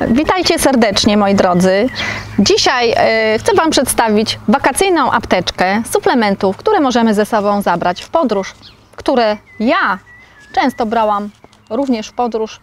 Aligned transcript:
Witajcie 0.00 0.58
serdecznie 0.58 1.16
moi 1.16 1.34
drodzy. 1.34 1.88
Dzisiaj 2.38 2.92
e, 2.96 3.38
chcę 3.38 3.54
Wam 3.54 3.70
przedstawić 3.70 4.38
wakacyjną 4.48 5.12
apteczkę 5.12 5.82
suplementów, 5.92 6.56
które 6.56 6.80
możemy 6.80 7.14
ze 7.14 7.26
sobą 7.26 7.62
zabrać 7.62 8.02
w 8.02 8.08
podróż, 8.08 8.54
które 8.96 9.36
ja 9.60 9.98
często 10.54 10.86
brałam 10.86 11.30
również 11.70 12.08
w 12.08 12.12
podróż 12.12 12.60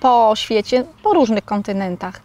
po 0.00 0.32
świecie, 0.36 0.84
po 1.02 1.14
różnych 1.14 1.44
kontynentach. 1.44 2.20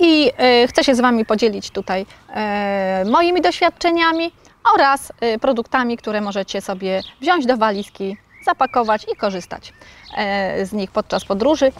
I 0.00 0.30
e, 0.36 0.66
chcę 0.66 0.84
się 0.84 0.94
z 0.94 1.00
Wami 1.00 1.24
podzielić 1.24 1.70
tutaj 1.70 2.06
e, 2.34 3.04
moimi 3.10 3.40
doświadczeniami 3.40 4.32
oraz 4.74 5.12
produktami, 5.40 5.96
które 5.96 6.20
możecie 6.20 6.60
sobie 6.60 7.02
wziąć 7.20 7.46
do 7.46 7.56
walizki, 7.56 8.16
zapakować 8.44 9.06
i 9.12 9.16
korzystać 9.16 9.72
z 10.62 10.72
nich 10.72 10.90
podczas 10.90 11.24
podróży. 11.24 11.72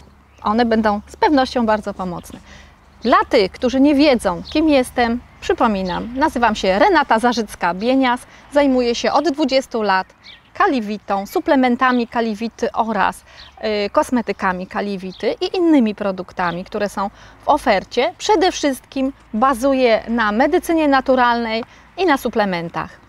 One 0.43 0.65
będą 0.65 1.01
z 1.07 1.15
pewnością 1.15 1.65
bardzo 1.65 1.93
pomocne. 1.93 2.39
Dla 3.01 3.17
tych, 3.29 3.51
którzy 3.51 3.79
nie 3.79 3.95
wiedzą, 3.95 4.41
kim 4.53 4.69
jestem, 4.69 5.19
przypominam, 5.41 6.09
nazywam 6.15 6.55
się 6.55 6.79
Renata 6.79 7.17
Zarzycka-Bienias, 7.19 8.17
zajmuję 8.51 8.95
się 8.95 9.11
od 9.11 9.29
20 9.29 9.77
lat 9.77 10.07
kaliwitą, 10.53 11.25
suplementami 11.25 12.07
kaliwity 12.07 12.71
oraz 12.71 13.23
y, 13.85 13.89
kosmetykami 13.89 14.67
kaliwity 14.67 15.35
i 15.41 15.57
innymi 15.57 15.95
produktami, 15.95 16.65
które 16.65 16.89
są 16.89 17.09
w 17.43 17.49
ofercie. 17.49 18.13
Przede 18.17 18.51
wszystkim 18.51 19.13
bazuję 19.33 20.03
na 20.07 20.31
medycynie 20.31 20.87
naturalnej 20.87 21.63
i 21.97 22.05
na 22.05 22.17
suplementach. 22.17 23.03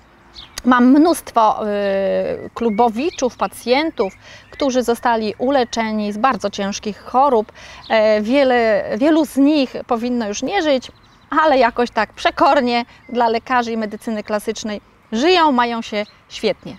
Mam 0.64 0.87
mnóstwo 0.87 1.66
y, 1.66 2.51
klubowiczów, 2.55 3.37
pacjentów, 3.37 4.12
którzy 4.55 4.83
zostali 4.83 5.35
uleczeni 5.39 6.13
z 6.13 6.19
bardzo 6.19 6.51
ciężkich 6.51 7.01
chorób. 7.01 7.53
E, 7.89 8.21
wiele, 8.23 8.85
wielu 8.99 9.27
z 9.27 9.37
nich 9.37 9.75
powinno 9.87 10.29
już 10.29 10.43
nie 10.43 10.62
żyć, 10.62 10.93
ale 11.31 11.59
jakoś 11.59 11.91
tak 11.91 12.12
przekornie 12.12 12.84
dla 13.09 13.28
lekarzy 13.28 13.73
i 13.73 13.77
medycyny 13.77 14.23
klasycznej 14.23 14.81
żyją, 15.12 15.53
mają 15.53 15.83
się 15.83 16.06
świetnie. 16.28 16.77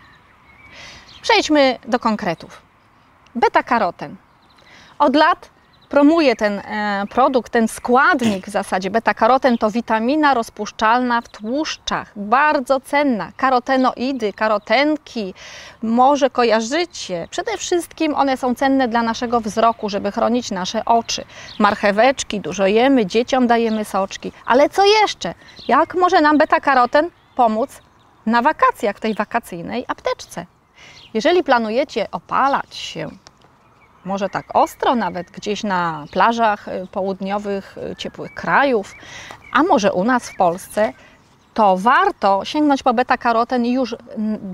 Przejdźmy 1.22 1.80
do 1.88 2.00
konkretów. 2.00 2.62
Beta-karoten. 3.36 4.16
Od 5.00 5.16
lat 5.16 5.50
promuję 5.90 6.36
ten 6.36 6.60
e, 6.60 7.04
produkt, 7.10 7.52
ten 7.52 7.68
składnik 7.68 8.48
w 8.48 8.50
zasadzie. 8.50 8.92
Beta-karoten 8.92 9.58
to 9.58 9.72
witamina 9.72 10.34
rozpuszczalna 10.34 11.22
w 11.22 11.30
tłuszczach, 11.30 12.12
bardzo 12.16 12.80
cenna. 12.80 13.32
Karotenoidy, 13.38 14.34
karotenki, 14.34 15.34
może 15.82 16.30
kojarzycie. 16.30 17.28
Przede 17.32 17.58
wszystkim 17.58 18.16
one 18.16 18.38
są 18.38 18.56
cenne 18.56 18.88
dla 18.88 19.04
naszego 19.04 19.42
wzroku, 19.42 19.90
żeby 19.90 20.12
chronić 20.12 20.52
nasze 20.52 20.86
oczy. 20.86 21.26
Marcheweczki, 21.60 22.42
dużo 22.42 22.68
jemy, 22.68 23.06
dzieciom 23.06 23.48
dajemy 23.48 23.86
soczki. 23.86 24.32
Ale 24.46 24.70
co 24.70 24.86
jeszcze? 24.86 25.34
Jak 25.68 25.96
może 25.96 26.22
nam 26.22 26.38
beta-karoten 26.38 27.10
pomóc 27.36 27.70
na 28.26 28.42
wakacjach 28.42 28.98
w 28.98 29.00
tej 29.00 29.14
wakacyjnej 29.14 29.86
apteczce? 29.88 30.46
Jeżeli 31.14 31.44
planujecie 31.44 32.08
opalać 32.12 32.76
się, 32.76 33.10
może 34.06 34.30
tak 34.30 34.46
ostro, 34.54 34.96
nawet 34.96 35.32
gdzieś 35.32 35.64
na 35.64 36.06
plażach 36.12 36.68
y, 36.68 36.88
południowych, 36.92 37.78
y, 37.92 37.96
ciepłych 37.96 38.34
krajów, 38.34 38.94
a 39.54 39.64
może 39.64 39.94
u 39.94 40.04
nas 40.04 40.30
w 40.30 40.36
Polsce, 40.36 40.94
to 41.54 41.78
warto 41.78 42.46
sięgnąć 42.46 42.84
po 42.84 42.94
beta-karoten 42.94 43.66
już 43.66 43.96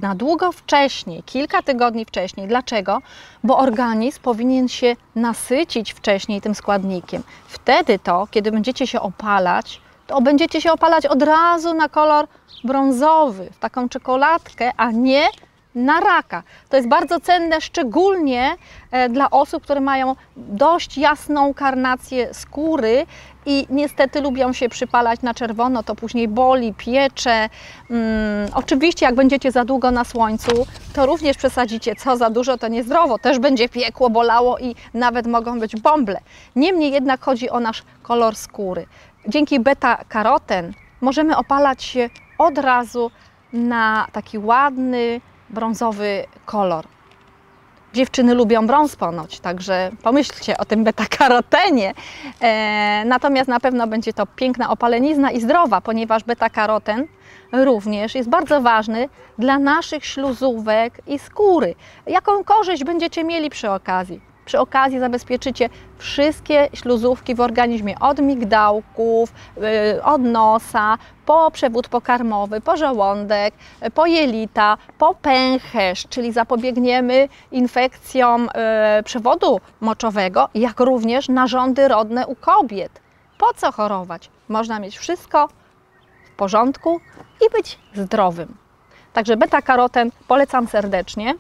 na 0.02 0.16
długo 0.16 0.52
wcześniej, 0.52 1.24
kilka 1.24 1.62
tygodni 1.62 2.06
wcześniej. 2.06 2.48
Dlaczego? 2.48 3.02
Bo 3.44 3.58
organizm 3.58 4.22
powinien 4.22 4.68
się 4.68 4.96
nasycić 5.16 5.94
wcześniej 5.94 6.42
tym 6.42 6.56
składnikiem. 6.56 7.24
Wtedy 7.48 8.00
to, 8.00 8.28
kiedy 8.32 8.52
będziecie 8.52 8.88
się 8.88 9.02
opalać, 9.02 9.82
to 10.08 10.22
będziecie 10.22 10.62
się 10.62 10.72
opalać 10.72 11.06
od 11.06 11.24
razu 11.24 11.74
na 11.74 11.90
kolor 11.90 12.28
brązowy, 12.64 13.50
w 13.52 13.60
taką 13.60 13.90
czekoladkę, 13.90 14.72
a 14.78 14.92
nie 14.92 15.28
na 15.76 16.00
raka. 16.00 16.44
To 16.70 16.78
jest 16.78 16.90
bardzo 16.90 17.20
cenne, 17.20 17.62
szczególnie 17.62 18.56
e, 18.92 19.10
dla 19.10 19.30
osób, 19.30 19.64
które 19.64 19.82
mają 19.82 20.16
dość 20.38 20.98
jasną 20.98 21.54
karnację 21.54 22.34
skóry 22.34 23.06
i 23.46 23.68
niestety 23.70 24.22
lubią 24.22 24.54
się 24.54 24.70
przypalać 24.70 25.22
na 25.22 25.34
czerwono, 25.34 25.84
to 25.84 25.96
później 25.96 26.28
boli, 26.28 26.74
piecze. 26.74 27.50
Hmm, 27.88 28.50
oczywiście, 28.54 29.06
jak 29.06 29.16
będziecie 29.16 29.52
za 29.52 29.66
długo 29.66 29.92
na 29.92 30.04
słońcu, 30.04 30.52
to 30.94 31.06
również 31.06 31.38
przesadzicie. 31.38 31.96
Co 31.96 32.18
za 32.18 32.30
dużo, 32.30 32.58
to 32.58 32.68
niezdrowo. 32.68 33.18
Też 33.20 33.40
będzie 33.40 33.70
piekło, 33.70 34.10
bolało 34.10 34.60
i 34.60 34.76
nawet 34.94 35.28
mogą 35.28 35.60
być 35.60 35.76
bąble. 35.76 36.20
Niemniej 36.56 36.92
jednak 36.92 37.22
chodzi 37.22 37.50
o 37.50 37.60
nasz 37.60 37.84
kolor 38.04 38.36
skóry. 38.36 38.86
Dzięki 39.28 39.60
beta-karoten 39.60 40.74
możemy 41.02 41.38
opalać 41.38 41.84
się 41.84 42.10
od 42.38 42.58
razu 42.58 43.12
na 43.54 44.08
taki 44.12 44.38
ładny, 44.38 45.22
brązowy 45.52 46.26
kolor. 46.46 46.86
Dziewczyny 47.94 48.34
lubią 48.34 48.68
brąz 48.68 48.96
ponoć, 48.96 49.40
także 49.40 49.92
pomyślcie 50.04 50.58
o 50.58 50.66
tym 50.66 50.84
beta-karotenie. 50.84 51.94
E, 52.42 53.04
natomiast 53.06 53.50
na 53.50 53.60
pewno 53.60 53.88
będzie 53.88 54.14
to 54.14 54.26
piękna 54.26 54.70
opalenizna 54.70 55.32
i 55.32 55.42
zdrowa, 55.42 55.82
ponieważ 55.82 56.24
beta-karoten 56.24 57.08
również 57.54 58.16
jest 58.16 58.30
bardzo 58.30 58.62
ważny 58.62 59.10
dla 59.38 59.60
naszych 59.60 60.06
śluzówek 60.06 61.02
i 61.08 61.20
skóry. 61.20 61.76
Jaką 62.08 62.44
korzyść 62.44 62.84
będziecie 62.84 63.24
mieli 63.24 63.50
przy 63.50 63.72
okazji? 63.72 64.31
Przy 64.46 64.60
okazji 64.60 65.00
zabezpieczycie 65.00 65.70
wszystkie 65.98 66.70
śluzówki 66.74 67.36
w 67.36 67.42
organizmie, 67.42 68.00
od 68.00 68.20
migdałków, 68.20 69.34
y, 69.98 70.04
od 70.04 70.22
nosa, 70.22 70.98
po 71.26 71.52
przewód 71.52 71.88
pokarmowy, 71.88 72.62
po 72.62 72.78
żołądek, 72.78 73.54
po 73.94 74.06
jelita, 74.06 74.78
po 74.98 75.16
pęcherz, 75.16 76.08
czyli 76.10 76.32
zapobiegniemy 76.32 77.30
infekcjom 77.52 78.50
y, 79.00 79.04
przewodu 79.04 79.60
moczowego, 79.82 80.50
jak 80.56 80.80
również 80.80 81.30
narządy 81.30 81.88
rodne 81.88 82.28
u 82.28 82.36
kobiet. 82.36 83.02
Po 83.38 83.54
co 83.54 83.72
chorować? 83.72 84.30
Można 84.50 84.80
mieć 84.80 84.98
wszystko 84.98 85.48
w 86.34 86.36
porządku 86.36 87.00
i 87.48 87.50
być 87.58 87.80
zdrowym. 87.94 88.58
Także 89.14 89.38
beta-karoten 89.38 90.12
polecam 90.28 90.68
serdecznie 90.68 91.36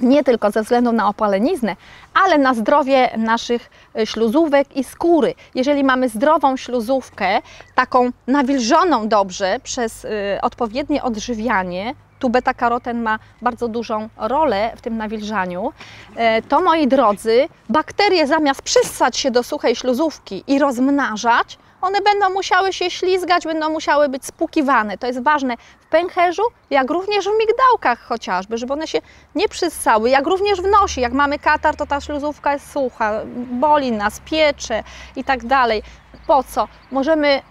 nie 0.00 0.24
tylko 0.24 0.50
ze 0.50 0.62
względu 0.62 0.92
na 0.92 1.08
opaleniznę, 1.08 1.76
ale 2.14 2.38
na 2.38 2.54
zdrowie 2.54 3.10
naszych 3.16 3.70
e, 3.96 4.06
śluzówek 4.06 4.76
i 4.76 4.84
skóry. 4.84 5.34
Jeżeli 5.54 5.84
mamy 5.84 6.08
zdrową 6.08 6.56
śluzówkę, 6.56 7.40
taką 7.74 8.10
nawilżoną 8.26 9.08
dobrze 9.08 9.60
przez 9.62 10.04
y, 10.04 10.08
odpowiednie 10.42 11.02
odżywianie, 11.02 11.94
tu 12.18 12.30
beta-karoten 12.30 13.02
ma 13.02 13.18
bardzo 13.42 13.68
dużą 13.68 14.08
rolę 14.16 14.72
w 14.76 14.80
tym 14.80 14.96
nawilżaniu, 14.96 15.72
e, 16.16 16.42
to 16.42 16.60
moi 16.60 16.88
drodzy, 16.88 17.48
bakterie 17.68 18.26
zamiast 18.26 18.62
przystać 18.62 19.16
się 19.16 19.30
do 19.30 19.42
suchej 19.42 19.76
śluzówki 19.76 20.44
i 20.46 20.58
rozmnażać, 20.58 21.58
one 21.82 22.00
będą 22.00 22.30
musiały 22.30 22.72
się 22.72 22.90
ślizgać, 22.90 23.44
będą 23.44 23.70
musiały 23.70 24.08
być 24.08 24.26
spukiwane. 24.26 24.98
To 24.98 25.06
jest 25.06 25.22
ważne 25.22 25.56
w 25.80 25.86
pęcherzu, 25.86 26.42
jak 26.70 26.90
również 26.90 27.24
w 27.24 27.38
migdałkach 27.38 28.00
chociażby, 28.00 28.58
żeby 28.58 28.72
one 28.72 28.86
się 28.86 28.98
nie 29.34 29.48
przyssały, 29.48 30.10
jak 30.10 30.26
również 30.26 30.60
w 30.60 30.66
nosie. 30.66 31.00
Jak 31.00 31.12
mamy 31.12 31.38
katar, 31.38 31.76
to 31.76 31.86
ta 31.86 32.00
śluzówka 32.00 32.52
jest 32.52 32.72
sucha, 32.72 33.20
boli 33.50 33.92
nas, 33.92 34.20
piecze 34.20 34.82
i 35.16 35.24
tak 35.24 35.46
dalej. 35.46 35.82
Po 36.26 36.42
co? 36.42 36.68
Możemy 36.90 37.42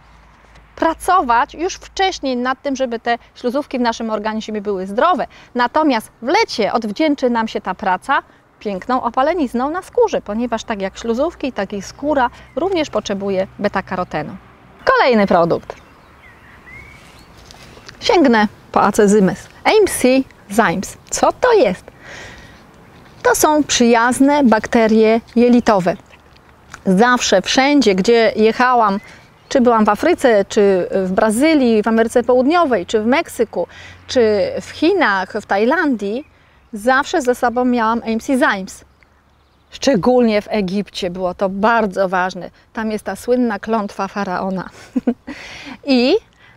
pracować 0.76 1.54
już 1.54 1.74
wcześniej 1.76 2.38
nad 2.38 2.62
tym, 2.62 2.76
żeby 2.76 3.00
te 3.00 3.18
śluzówki 3.36 3.78
w 3.78 3.82
naszym 3.82 4.10
organizmie 4.10 4.62
były 4.62 4.88
zdrowe. 4.88 5.28
Natomiast 5.56 6.12
w 6.22 6.28
lecie 6.28 6.74
odwdzięczy 6.74 7.30
nam 7.30 7.48
się 7.48 7.62
ta 7.62 7.76
praca 7.76 8.24
piękną 8.62 9.04
opalenizną 9.04 9.70
na 9.70 9.82
skórze, 9.82 10.22
ponieważ 10.22 10.64
tak 10.64 10.82
jak 10.82 10.98
śluzówki, 10.98 11.52
tak 11.52 11.74
i 11.74 11.82
skóra 11.82 12.30
również 12.56 12.90
potrzebuje 12.90 13.48
beta-karotenu. 13.60 14.36
Kolejny 14.86 15.28
produkt. 15.28 15.76
Sięgnę 18.00 18.48
po 18.72 18.82
acezymes. 18.82 19.48
AMC 19.64 20.26
Zymes. 20.50 20.98
Co 21.10 21.34
to 21.34 21.54
jest? 21.54 21.84
To 23.24 23.36
są 23.36 23.64
przyjazne 23.64 24.44
bakterie 24.44 25.22
jelitowe. 25.36 25.96
Zawsze, 26.86 27.42
wszędzie, 27.42 27.96
gdzie 27.96 28.34
jechałam, 28.36 29.00
czy 29.50 29.62
byłam 29.62 29.86
w 29.86 29.90
Afryce, 29.90 30.46
czy 30.46 30.88
w 30.92 31.12
Brazylii, 31.12 31.84
w 31.84 31.88
Ameryce 31.88 32.24
Południowej, 32.24 32.86
czy 32.86 33.02
w 33.02 33.06
Meksyku, 33.06 33.68
czy 34.08 34.52
w 34.62 34.70
Chinach, 34.70 35.34
w 35.42 35.46
Tajlandii, 35.46 36.31
zawsze 36.74 37.22
ze 37.22 37.36
sobą 37.36 37.66
miałam 37.66 38.02
AMC 38.06 38.26
Zymes. 38.26 38.86
Szczególnie 39.72 40.42
w 40.42 40.48
Egipcie 40.50 41.10
było 41.10 41.34
to 41.34 41.50
bardzo 41.50 42.10
ważne. 42.10 42.50
Tam 42.74 42.92
jest 42.92 43.04
ta 43.04 43.16
słynna 43.16 43.60
klątwa 43.60 44.08
faraona. 44.08 44.70
I 45.88 46.16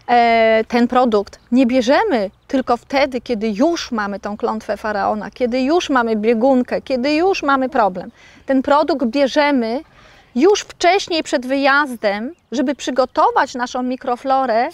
e, 0.08 0.64
ten 0.69 0.88
produkt 0.88 1.38
nie 1.52 1.66
bierzemy 1.66 2.31
tylko 2.49 2.76
wtedy, 2.76 3.20
kiedy 3.20 3.49
już 3.49 3.93
mamy 3.93 4.20
tą 4.20 4.37
klątwę 4.37 4.76
faraona, 4.76 5.31
kiedy 5.31 5.61
już 5.62 5.90
mamy 5.90 6.16
biegunkę, 6.16 6.82
kiedy 6.82 7.14
już 7.14 7.43
mamy 7.43 7.69
problem. 7.69 8.11
Ten 8.46 8.62
produkt 8.62 9.06
bierzemy 9.06 9.81
już 10.34 10.61
wcześniej 10.61 11.22
przed 11.22 11.46
wyjazdem, 11.46 12.34
żeby 12.52 12.75
przygotować 12.75 13.55
naszą 13.55 13.82
mikroflorę 13.82 14.69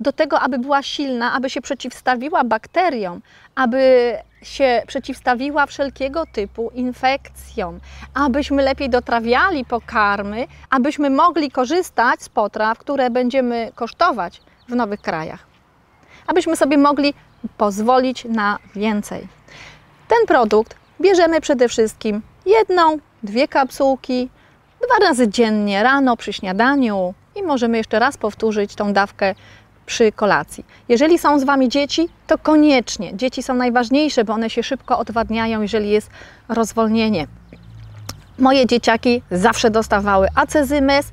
do 0.00 0.12
tego, 0.12 0.40
aby 0.40 0.58
była 0.58 0.82
silna, 0.82 1.32
aby 1.32 1.50
się 1.50 1.60
przeciwstawiła 1.60 2.44
bakteriom, 2.44 3.20
aby 3.54 4.12
się 4.44 4.82
przeciwstawiła 4.86 5.66
wszelkiego 5.66 6.26
typu 6.26 6.70
infekcjom, 6.74 7.80
abyśmy 8.14 8.62
lepiej 8.62 8.90
dotrawiali 8.90 9.64
pokarmy, 9.64 10.46
abyśmy 10.70 11.10
mogli 11.10 11.50
korzystać 11.50 12.22
z 12.22 12.28
potraw, 12.28 12.78
które 12.78 13.10
będziemy 13.10 13.72
kosztować 13.74 14.40
w 14.68 14.74
nowych 14.74 15.00
krajach, 15.00 15.46
abyśmy 16.26 16.56
sobie 16.56 16.78
mogli 16.78 17.14
pozwolić 17.58 18.24
na 18.24 18.58
więcej. 18.74 19.28
Ten 20.08 20.26
produkt 20.26 20.76
bierzemy 21.00 21.40
przede 21.40 21.68
wszystkim 21.68 22.22
jedną, 22.46 22.98
dwie 23.22 23.48
kapsułki, 23.48 24.28
dwa 24.86 25.06
razy 25.06 25.28
dziennie, 25.28 25.82
rano 25.82 26.16
przy 26.16 26.32
śniadaniu 26.32 27.14
i 27.36 27.42
możemy 27.42 27.76
jeszcze 27.76 27.98
raz 27.98 28.16
powtórzyć 28.16 28.74
tą 28.74 28.92
dawkę 28.92 29.34
przy 29.86 30.12
kolacji. 30.12 30.66
Jeżeli 30.88 31.18
są 31.18 31.38
z 31.38 31.44
Wami 31.44 31.68
dzieci, 31.68 32.08
to 32.26 32.38
koniecznie. 32.38 33.16
Dzieci 33.16 33.42
są 33.42 33.54
najważniejsze, 33.54 34.24
bo 34.24 34.32
one 34.32 34.50
się 34.50 34.62
szybko 34.62 34.98
odwadniają, 34.98 35.62
jeżeli 35.62 35.90
jest 35.90 36.10
rozwolnienie. 36.48 37.26
Moje 38.38 38.66
dzieciaki 38.66 39.22
zawsze 39.30 39.70
dostawały 39.70 40.28
acezymes 40.34 41.12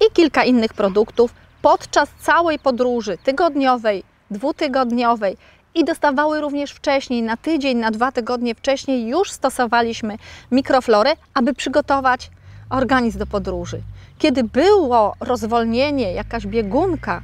i 0.00 0.12
kilka 0.12 0.44
innych 0.44 0.74
produktów 0.74 1.34
podczas 1.62 2.08
całej 2.20 2.58
podróży 2.58 3.18
tygodniowej, 3.24 4.04
dwutygodniowej 4.30 5.36
i 5.74 5.84
dostawały 5.84 6.40
również 6.40 6.72
wcześniej, 6.72 7.22
na 7.22 7.36
tydzień, 7.36 7.78
na 7.78 7.90
dwa 7.90 8.12
tygodnie 8.12 8.54
wcześniej 8.54 9.06
już 9.08 9.30
stosowaliśmy 9.30 10.16
mikroflorę, 10.50 11.12
aby 11.34 11.54
przygotować 11.54 12.30
organizm 12.70 13.18
do 13.18 13.26
podróży. 13.26 13.82
Kiedy 14.18 14.44
było 14.44 15.14
rozwolnienie, 15.20 16.12
jakaś 16.12 16.46
biegunka, 16.46 17.22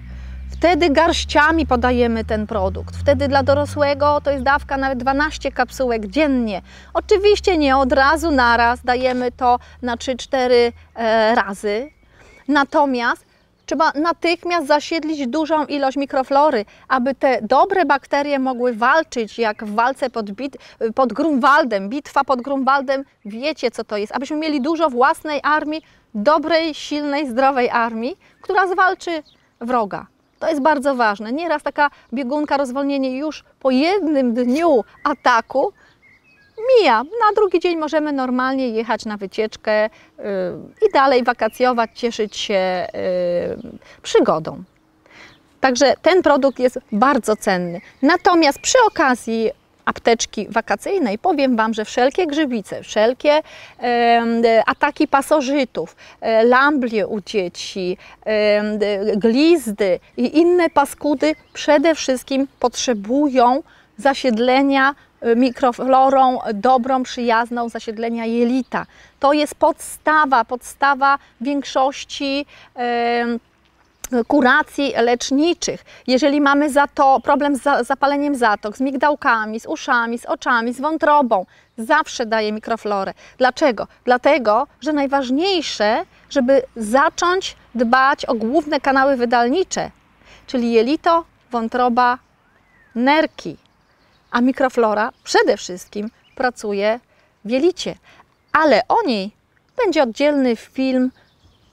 wtedy 0.53 0.91
garściami 0.91 1.67
podajemy 1.67 2.25
ten 2.25 2.47
produkt. 2.47 2.97
Wtedy 2.97 3.29
dla 3.29 3.43
dorosłego 3.43 4.21
to 4.21 4.31
jest 4.31 4.45
dawka 4.45 4.77
nawet 4.77 4.99
12 4.99 5.53
kapsułek 5.53 6.07
dziennie. 6.07 6.63
Oczywiście 6.95 7.59
nie 7.59 7.77
od 7.77 7.93
razu 7.93 8.31
naraz, 8.31 8.85
dajemy 8.85 9.33
to 9.33 9.59
na 9.83 9.97
3-4 9.97 10.73
e, 10.95 11.35
razy. 11.35 11.91
Natomiast 12.49 13.29
trzeba 13.67 13.93
natychmiast 13.95 14.67
zasiedlić 14.67 15.27
dużą 15.27 15.67
ilość 15.67 15.97
mikroflory, 15.97 16.65
aby 16.89 17.15
te 17.15 17.39
dobre 17.43 17.85
bakterie 17.85 18.39
mogły 18.39 18.73
walczyć, 18.73 19.39
jak 19.39 19.65
w 19.65 19.75
walce 19.75 20.11
pod, 20.11 20.31
bit, 20.31 20.57
pod 20.95 21.13
Grunwaldem, 21.13 21.89
bitwa 21.89 22.25
pod 22.25 22.43
Grunwaldem, 22.43 23.05
wiecie 23.25 23.71
co 23.71 23.85
to 23.85 23.97
jest, 23.97 24.13
abyśmy 24.13 24.37
mieli 24.37 24.61
dużo 24.61 24.91
własnej 24.91 25.41
armii, 25.43 25.83
dobrej, 26.15 26.75
silnej, 26.75 27.29
zdrowej 27.29 27.71
armii, 27.71 28.17
która 28.41 28.67
zwalczy 28.67 29.23
wroga. 29.61 30.07
To 30.39 30.49
jest 30.49 30.63
bardzo 30.63 30.95
ważne. 30.95 31.33
Nieraz 31.33 31.63
taka 31.63 31.91
biegunka, 32.15 32.57
rozwolnienie 32.57 33.19
już 33.19 33.45
po 33.61 33.71
jednym 33.71 34.35
dniu 34.35 34.85
ataku 35.05 35.73
mija. 36.69 37.03
Na 37.03 37.33
drugi 37.37 37.61
dzień 37.61 37.77
możemy 37.77 38.13
normalnie 38.13 38.69
jechać 38.69 39.05
na 39.05 39.17
wycieczkę 39.17 39.83
yy, 39.83 40.25
i 40.89 40.93
dalej 40.93 41.25
wakacjować, 41.25 41.91
cieszyć 41.95 42.37
się 42.37 42.87
yy, 43.63 43.79
przygodą. 44.03 44.63
Także 45.61 45.95
ten 46.03 46.23
produkt 46.23 46.59
jest 46.59 46.79
bardzo 46.93 47.37
cenny. 47.37 47.81
Natomiast 48.03 48.59
przy 48.59 48.79
okazji 48.87 49.51
apteczki 49.89 50.47
wakacyjnej 50.51 51.19
powiem 51.19 51.57
Wam, 51.57 51.75
że 51.75 51.85
wszelkie 51.85 52.27
grzybice, 52.27 52.83
wszelkie 52.83 53.33
e, 53.83 54.63
ataki 54.67 55.09
pasożytów, 55.09 55.97
e, 56.21 56.45
lamblie 56.45 57.07
u 57.07 57.21
dzieci, 57.21 57.97
e, 58.27 59.17
glizdy 59.17 60.01
i 60.17 60.39
inne 60.39 60.71
paskudy 60.71 61.35
przede 61.53 61.95
wszystkim 61.95 62.47
potrzebują 62.61 63.63
zasiedlenia 63.99 64.95
mikroflorą 65.37 66.39
dobrą, 66.55 67.03
przyjazną 67.03 67.69
zasiedlenia 67.69 68.25
jelita. 68.27 68.87
To 69.21 69.33
jest 69.33 69.55
podstawa, 69.55 70.45
podstawa 70.45 71.19
większości 71.41 72.47
kuracji 74.27 74.93
leczniczych. 74.97 75.85
Jeżeli 76.07 76.41
mamy 76.41 76.71
za 76.71 76.87
to 76.87 77.21
problem 77.21 77.57
z 77.57 77.87
zapaleniem 77.87 78.35
zatok, 78.35 78.77
z 78.77 78.81
migdałkami, 78.81 79.61
z 79.61 79.67
uszami, 79.67 80.19
z 80.19 80.27
oczami, 80.27 80.73
z 80.75 80.81
wątrobą, 80.81 81.47
zawsze 81.79 82.27
daję 82.27 82.53
mikroflorę. 82.53 83.15
Dlaczego? 83.39 83.87
Dlatego, 84.05 84.67
że 84.81 84.93
najważniejsze, 84.93 86.05
żeby 86.31 86.63
zacząć 86.77 87.57
dbać 87.75 88.25
o 88.25 88.35
główne 88.35 88.81
kanały 88.81 89.17
wydalnicze, 89.17 89.91
czyli 90.47 90.73
jelito, 90.73 91.25
wątroba, 91.51 92.19
nerki. 92.95 93.57
A 94.31 94.41
mikroflora 94.41 95.13
przede 95.25 95.57
wszystkim 95.57 96.11
pracuje 96.35 97.01
w 97.45 97.51
jelicie. 97.51 97.95
Ale 98.53 98.83
o 98.89 99.03
niej 99.07 99.33
będzie 99.85 100.03
oddzielny 100.03 100.57
film 100.57 101.11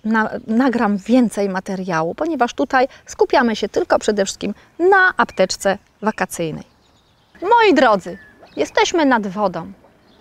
na, 0.05 0.29
nagram 0.47 0.97
więcej 0.97 1.49
materiału, 1.49 2.15
ponieważ 2.15 2.53
tutaj 2.53 2.87
skupiamy 3.05 3.55
się 3.55 3.69
tylko 3.69 3.99
przede 3.99 4.25
wszystkim 4.25 4.53
na 4.79 5.13
apteczce 5.17 5.77
wakacyjnej. 6.01 6.63
Moi 7.41 7.73
drodzy, 7.73 8.17
jesteśmy 8.55 9.05
nad 9.05 9.27
wodą. 9.27 9.71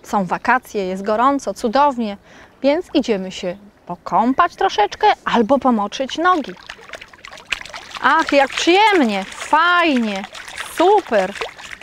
Są 0.03 0.25
wakacje, 0.25 0.87
jest 0.87 1.03
gorąco, 1.03 1.55
cudownie, 1.55 2.17
więc 2.63 2.87
idziemy 2.95 3.33
się 3.33 3.57
pokąpać 3.87 4.57
troszeczkę 4.57 5.07
albo 5.25 5.59
pomoczyć 5.59 6.19
nogi. 6.19 6.53
Ach, 8.03 8.33
jak 8.33 8.51
przyjemnie, 8.51 9.25
fajnie, 9.25 10.23
super. 10.75 11.33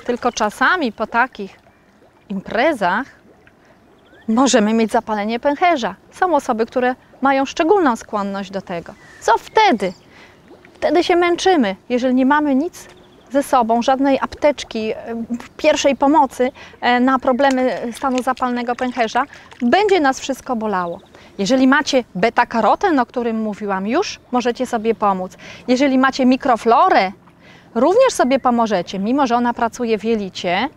Tylko 0.06 0.32
czasami 0.32 0.92
po 0.92 1.08
takich 1.08 1.60
imprezach 2.30 3.08
możemy 4.28 4.74
mieć 4.74 4.92
zapalenie 4.92 5.40
pęcherza. 5.40 5.96
Są 6.12 6.36
osoby, 6.36 6.66
które 6.66 6.96
mają 7.22 7.46
szczególną 7.46 7.96
skłonność 7.96 8.52
do 8.52 8.62
tego. 8.62 8.94
Co 9.22 9.38
wtedy? 9.38 9.94
Wtedy 10.74 11.04
się 11.04 11.16
męczymy, 11.16 11.76
jeżeli 11.90 12.16
nie 12.16 12.26
mamy 12.26 12.56
nic 12.56 12.88
ze 13.32 13.44
sobą, 13.44 13.82
żadnej 13.82 14.20
apteczki 14.22 14.92
e, 14.92 14.96
pierwszej 15.58 15.96
pomocy 15.96 16.52
e, 16.82 17.00
na 17.00 17.20
problemy 17.20 17.78
stanu 17.92 18.24
zapalnego 18.24 18.76
pęcherza, 18.76 19.24
będzie 19.62 20.00
nas 20.00 20.20
wszystko 20.20 20.56
bolało. 20.56 21.00
Jeżeli 21.38 21.68
macie 21.68 22.04
beta-karoten, 22.16 23.00
o 23.00 23.06
którym 23.06 23.42
mówiłam, 23.42 23.88
już 23.88 24.20
możecie 24.32 24.66
sobie 24.66 24.96
pomóc. 24.96 25.38
Jeżeli 25.68 25.98
macie 25.98 26.26
mikroflorę, 26.26 27.12
również 27.76 28.14
sobie 28.14 28.40
pomożecie, 28.40 29.00
mimo 29.00 29.28
że 29.28 29.36
ona 29.36 29.54
pracuje 29.54 29.98
w 29.98 30.04
jelicie, 30.04 30.70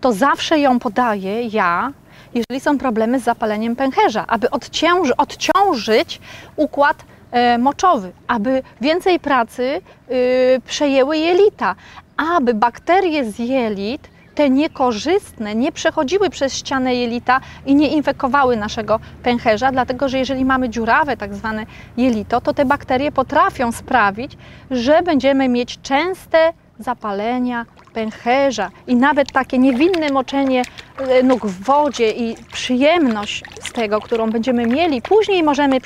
to 0.00 0.12
zawsze 0.12 0.58
ją 0.58 0.78
podaję 0.78 1.46
ja 1.46 1.92
jeżeli 2.34 2.60
są 2.60 2.78
problemy 2.78 3.20
z 3.20 3.22
zapaleniem 3.22 3.76
pęcherza, 3.76 4.24
aby 4.26 4.50
odciąży, 4.50 5.16
odciążyć 5.16 6.20
układ 6.56 7.04
e, 7.30 7.58
moczowy, 7.58 8.12
aby 8.26 8.62
więcej 8.80 9.20
pracy 9.20 9.80
y, 10.10 10.60
przejęły 10.66 11.18
jelita, 11.18 11.74
aby 12.16 12.54
bakterie 12.54 13.24
z 13.24 13.38
jelit 13.38 14.12
te 14.34 14.50
niekorzystne 14.50 15.54
nie 15.54 15.72
przechodziły 15.72 16.30
przez 16.30 16.54
ścianę 16.54 16.94
jelita 16.94 17.40
i 17.66 17.74
nie 17.74 17.88
infekowały 17.88 18.56
naszego 18.56 19.00
pęcherza, 19.22 19.72
dlatego 19.72 20.08
że 20.08 20.18
jeżeli 20.18 20.44
mamy 20.44 20.68
dziurawe, 20.68 21.16
tak 21.16 21.34
zwane 21.34 21.66
jelito, 21.96 22.40
to 22.40 22.54
te 22.54 22.64
bakterie 22.64 23.12
potrafią 23.12 23.72
sprawić, 23.72 24.36
że 24.70 25.02
będziemy 25.02 25.48
mieć 25.48 25.80
częste 25.82 26.52
zapalenia 26.78 27.66
pęcherza 27.92 28.70
i 28.86 28.96
nawet 28.96 29.32
takie 29.32 29.58
niewinne 29.58 30.10
moczenie 30.10 30.62
e, 30.98 31.22
nóg 31.22 31.46
w 31.46 31.64
wodzie 31.64 32.10
i 32.10 32.36
przyjemność 32.52 33.44
z 33.60 33.72
tego, 33.72 34.00
którą 34.00 34.30
będziemy 34.30 34.66
mieli, 34.66 35.02
później 35.02 35.42
możemy 35.42 35.78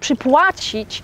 przypłacić 0.00 1.02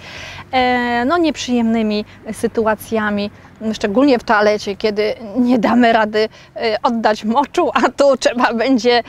e, 0.52 1.04
no, 1.04 1.18
nieprzyjemnymi 1.18 2.04
sytuacjami, 2.32 3.30
szczególnie 3.72 4.18
w 4.18 4.24
toalecie, 4.24 4.76
kiedy 4.76 5.14
nie 5.36 5.58
damy 5.58 5.92
rady 5.92 6.28
e, 6.56 6.76
oddać 6.82 7.24
moczu, 7.24 7.70
a 7.74 7.80
tu 7.80 8.16
trzeba 8.16 8.54
będzie, 8.54 9.02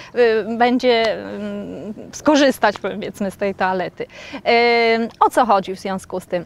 będzie 0.57 1.13
mm, 1.13 1.93
skorzystać 2.11 2.77
powiedzmy 2.77 3.31
z 3.31 3.37
tej 3.37 3.55
toalety. 3.55 4.05
O 5.19 5.29
co 5.29 5.45
chodzi 5.45 5.75
w 5.75 5.79
związku 5.79 6.19
z 6.19 6.25
tym? 6.25 6.45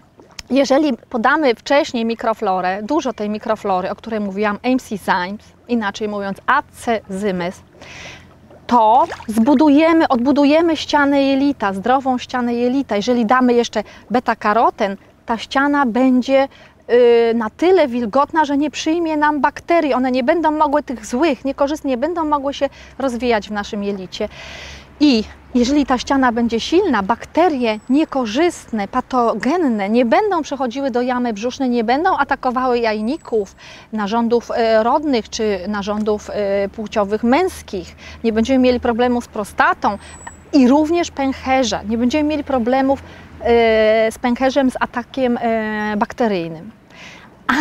Jeżeli 0.52 0.98
podamy 1.10 1.56
wcześniej 1.56 2.06
mikroflorę, 2.06 2.84
dużo 2.84 3.14
tej 3.14 3.30
mikroflory, 3.30 3.90
o 3.90 3.96
której 3.96 4.20
mówiłam, 4.20 4.60
MC 4.64 4.88
Zymes, 4.98 5.54
inaczej 5.68 6.08
mówiąc 6.08 6.38
Acezymes, 6.46 7.62
to 8.68 9.06
zbudujemy, 9.28 10.08
odbudujemy 10.08 10.78
ścianę 10.78 11.24
jelita, 11.24 11.74
zdrową 11.74 12.18
ścianę 12.18 12.54
jelita. 12.54 12.96
Jeżeli 12.96 13.26
damy 13.26 13.54
jeszcze 13.54 13.84
beta-karoten, 14.10 14.98
ta 15.26 15.38
ściana 15.38 15.86
będzie 15.86 16.48
y, 16.90 17.34
na 17.36 17.50
tyle 17.50 17.88
wilgotna, 17.88 18.46
że 18.46 18.58
nie 18.58 18.72
przyjmie 18.72 19.18
nam 19.18 19.42
bakterii. 19.42 19.94
One 19.94 20.12
nie 20.12 20.24
będą 20.24 20.52
mogły 20.52 20.84
tych 20.84 21.06
złych, 21.06 21.46
niekorzystnie, 21.46 21.90
nie 21.90 21.98
będą 21.98 22.26
mogły 22.26 22.54
się 22.54 22.70
rozwijać 23.00 23.48
w 23.48 23.52
naszym 23.52 23.84
jelicie. 23.84 24.30
I 25.00 25.24
jeżeli 25.56 25.86
ta 25.86 25.98
ściana 25.98 26.32
będzie 26.32 26.60
silna, 26.60 27.04
bakterie 27.04 27.80
niekorzystne, 27.90 28.88
patogenne 28.88 29.90
nie 29.90 30.06
będą 30.06 30.42
przechodziły 30.42 30.92
do 30.92 31.02
jamy 31.02 31.34
brzusznej, 31.34 31.70
nie 31.70 31.84
będą 31.84 32.18
atakowały 32.18 32.80
jajników, 32.80 33.56
narządów 33.94 34.52
e, 34.52 34.84
rodnych 34.84 35.30
czy 35.30 35.60
narządów 35.68 36.30
e, 36.30 36.70
płciowych 36.70 37.24
męskich, 37.24 37.96
nie 38.24 38.34
będziemy 38.34 38.60
mieli 38.60 38.80
problemu 38.80 39.22
z 39.22 39.28
prostatą 39.28 39.98
i 40.54 40.68
również 40.68 41.12
pęcherza, 41.12 41.84
nie 41.84 41.98
będziemy 41.98 42.30
mieli 42.30 42.44
problemów 42.44 43.04
e, 43.42 44.12
z 44.12 44.20
pęcherzem, 44.20 44.72
z 44.72 44.76
atakiem 44.80 45.40
bakteryjnym. 45.98 46.72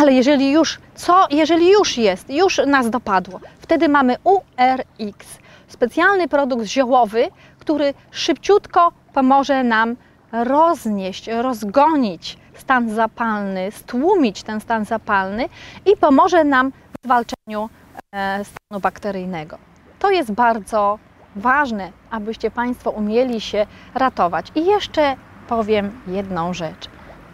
Ale 0.00 0.12
jeżeli 0.12 0.52
już, 0.52 0.78
co, 0.94 1.26
jeżeli 1.30 1.70
już 1.70 1.98
jest, 1.98 2.30
już 2.30 2.60
nas 2.66 2.90
dopadło, 2.90 3.40
wtedy 3.60 3.88
mamy 3.88 4.16
URX, 4.24 5.26
specjalny 5.68 6.28
produkt 6.28 6.66
ziołowy, 6.66 7.28
który 7.60 7.94
szybciutko 8.10 8.92
pomoże 9.14 9.64
nam 9.64 9.96
roznieść, 10.32 11.28
rozgonić 11.28 12.38
stan 12.54 12.90
zapalny, 12.90 13.72
stłumić 13.72 14.42
ten 14.42 14.60
stan 14.60 14.84
zapalny 14.84 15.48
i 15.86 15.96
pomoże 15.96 16.44
nam 16.44 16.70
w 16.70 17.04
zwalczeniu 17.04 17.70
e, 18.14 18.44
stanu 18.44 18.80
bakteryjnego. 18.80 19.58
To 19.98 20.10
jest 20.10 20.32
bardzo 20.32 20.98
ważne, 21.36 21.92
abyście 22.10 22.50
Państwo 22.50 22.90
umieli 22.90 23.40
się 23.40 23.66
ratować. 23.94 24.46
I 24.54 24.66
jeszcze 24.66 25.16
powiem 25.48 26.00
jedną 26.06 26.54
rzecz. 26.54 26.88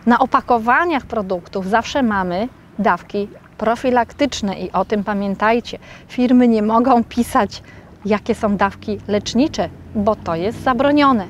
Na 0.06 0.18
opakowaniach 0.18 1.06
produktów 1.06 1.66
zawsze 1.66 2.02
mamy 2.02 2.48
dawki 2.78 3.28
profilaktyczne 3.58 4.58
i 4.58 4.72
o 4.72 4.84
tym 4.84 5.04
pamiętajcie. 5.04 5.78
Firmy 6.08 6.48
nie 6.48 6.62
mogą 6.62 7.04
pisać, 7.04 7.62
jakie 8.06 8.34
są 8.34 8.56
dawki 8.56 8.98
lecznicze, 9.08 9.68
bo 9.94 10.16
to 10.16 10.34
jest 10.34 10.62
zabronione. 10.62 11.26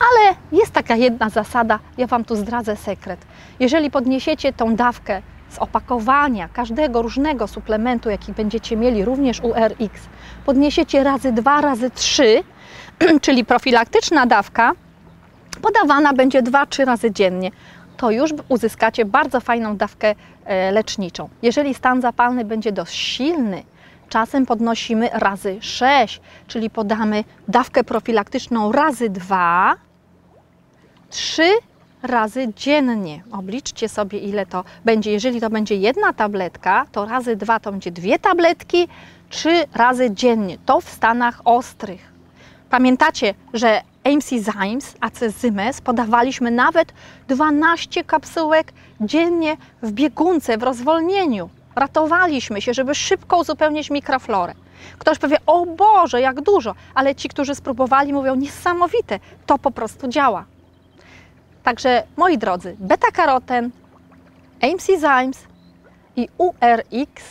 Ale 0.00 0.34
jest 0.52 0.72
taka 0.72 0.96
jedna 0.96 1.28
zasada, 1.28 1.78
ja 1.98 2.06
Wam 2.06 2.24
tu 2.24 2.36
zdradzę 2.36 2.76
sekret. 2.76 3.26
Jeżeli 3.60 3.90
podniesiecie 3.90 4.52
tą 4.52 4.76
dawkę 4.76 5.22
z 5.48 5.58
opakowania 5.58 6.48
każdego 6.48 7.02
różnego 7.02 7.46
suplementu, 7.46 8.10
jaki 8.10 8.32
będziecie 8.32 8.76
mieli, 8.76 9.04
również 9.04 9.40
URX, 9.40 10.00
podniesiecie 10.46 11.04
razy 11.04 11.32
dwa, 11.32 11.60
razy 11.60 11.90
trzy, 11.90 12.42
czyli 13.22 13.44
profilaktyczna 13.44 14.26
dawka, 14.26 14.72
podawana 15.62 16.12
będzie 16.12 16.42
dwa, 16.42 16.66
trzy 16.66 16.84
razy 16.84 17.10
dziennie 17.10 17.50
to 18.02 18.10
już 18.10 18.30
uzyskacie 18.48 19.04
bardzo 19.04 19.40
fajną 19.40 19.76
dawkę 19.76 20.14
e, 20.44 20.72
leczniczą. 20.72 21.28
Jeżeli 21.42 21.74
stan 21.74 22.00
zapalny 22.00 22.44
będzie 22.44 22.72
dość 22.72 22.94
silny, 22.94 23.62
czasem 24.12 24.46
podnosimy 24.46 25.10
razy 25.12 25.58
6, 25.60 26.20
czyli 26.46 26.70
podamy 26.70 27.24
dawkę 27.48 27.84
profilaktyczną 27.84 28.72
razy 28.72 29.10
2, 29.10 29.76
3 31.10 31.42
razy 32.02 32.48
dziennie. 32.56 33.22
Obliczcie 33.32 33.88
sobie, 33.88 34.18
ile 34.18 34.46
to 34.46 34.64
będzie. 34.84 35.12
Jeżeli 35.12 35.40
to 35.40 35.50
będzie 35.50 35.76
jedna 35.76 36.12
tabletka, 36.12 36.86
to 36.92 37.06
razy 37.06 37.36
2 37.36 37.60
to 37.60 37.70
będzie 37.70 37.90
dwie 37.90 38.18
tabletki, 38.18 38.88
3 39.28 39.64
razy 39.74 40.10
dziennie. 40.10 40.58
To 40.66 40.80
w 40.80 40.88
stanach 40.88 41.40
ostrych. 41.44 42.12
Pamiętacie, 42.70 43.34
że 43.54 43.80
AMC 44.04 44.28
Zymes, 44.28 44.94
Acezymes 45.00 45.80
podawaliśmy 45.80 46.50
nawet 46.50 46.92
12 47.28 48.04
kapsułek 48.04 48.72
dziennie 49.00 49.56
w 49.82 49.92
biegunce, 49.92 50.58
w 50.58 50.62
rozwolnieniu. 50.62 51.50
Ratowaliśmy 51.74 52.60
się, 52.60 52.74
żeby 52.74 52.94
szybko 52.94 53.38
uzupełnić 53.38 53.90
mikroflorę. 53.90 54.54
Ktoś 54.98 55.18
powie, 55.18 55.36
o 55.46 55.66
Boże, 55.66 56.20
jak 56.20 56.40
dużo, 56.40 56.74
ale 56.94 57.14
ci, 57.14 57.28
którzy 57.28 57.54
spróbowali, 57.54 58.12
mówią, 58.12 58.34
niesamowite, 58.34 59.18
to 59.46 59.58
po 59.58 59.70
prostu 59.70 60.08
działa. 60.08 60.44
Także, 61.62 62.02
moi 62.16 62.38
drodzy, 62.38 62.76
beta-karoten, 62.78 63.70
AMC 64.62 64.86
Zymes 64.86 65.46
i 66.16 66.28
URX 66.38 67.22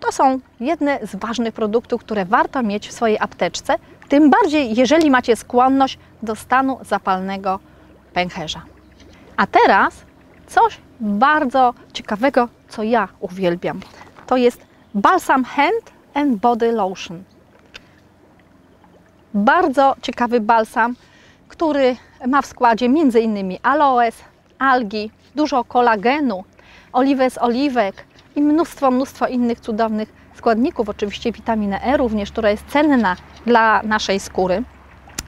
to 0.00 0.12
są 0.12 0.40
jedne 0.60 0.98
z 1.02 1.16
ważnych 1.16 1.54
produktów, 1.54 2.00
które 2.00 2.24
warto 2.24 2.62
mieć 2.62 2.88
w 2.88 2.92
swojej 2.92 3.18
apteczce, 3.20 3.74
tym 4.08 4.30
bardziej, 4.30 4.74
jeżeli 4.74 5.10
macie 5.10 5.36
skłonność 5.36 5.98
do 6.22 6.36
stanu 6.36 6.78
zapalnego 6.82 7.58
pęcherza. 8.12 8.62
A 9.36 9.46
teraz 9.46 9.94
coś 10.46 10.78
bardzo 11.00 11.74
ciekawego, 11.92 12.48
co 12.70 12.82
ja 12.82 13.08
uwielbiam. 13.20 13.80
To 14.26 14.36
jest 14.36 14.66
balsam 14.94 15.44
hand 15.44 15.92
and 16.14 16.36
body 16.36 16.72
lotion. 16.72 17.22
Bardzo 19.34 19.94
ciekawy 20.02 20.40
balsam, 20.40 20.96
który 21.48 21.96
ma 22.26 22.42
w 22.42 22.46
składzie 22.46 22.86
m.in. 22.86 23.58
aloes, 23.62 24.14
algi, 24.58 25.10
dużo 25.34 25.64
kolagenu, 25.64 26.44
oliwę 26.92 27.30
z 27.30 27.38
oliwek 27.38 28.04
i 28.36 28.42
mnóstwo, 28.42 28.90
mnóstwo 28.90 29.26
innych 29.26 29.60
cudownych 29.60 30.12
składników, 30.34 30.88
oczywiście 30.88 31.32
witaminę 31.32 31.82
E 31.82 31.96
również, 31.96 32.32
która 32.32 32.50
jest 32.50 32.66
cenna 32.68 33.16
dla 33.46 33.82
naszej 33.82 34.20
skóry. 34.20 34.62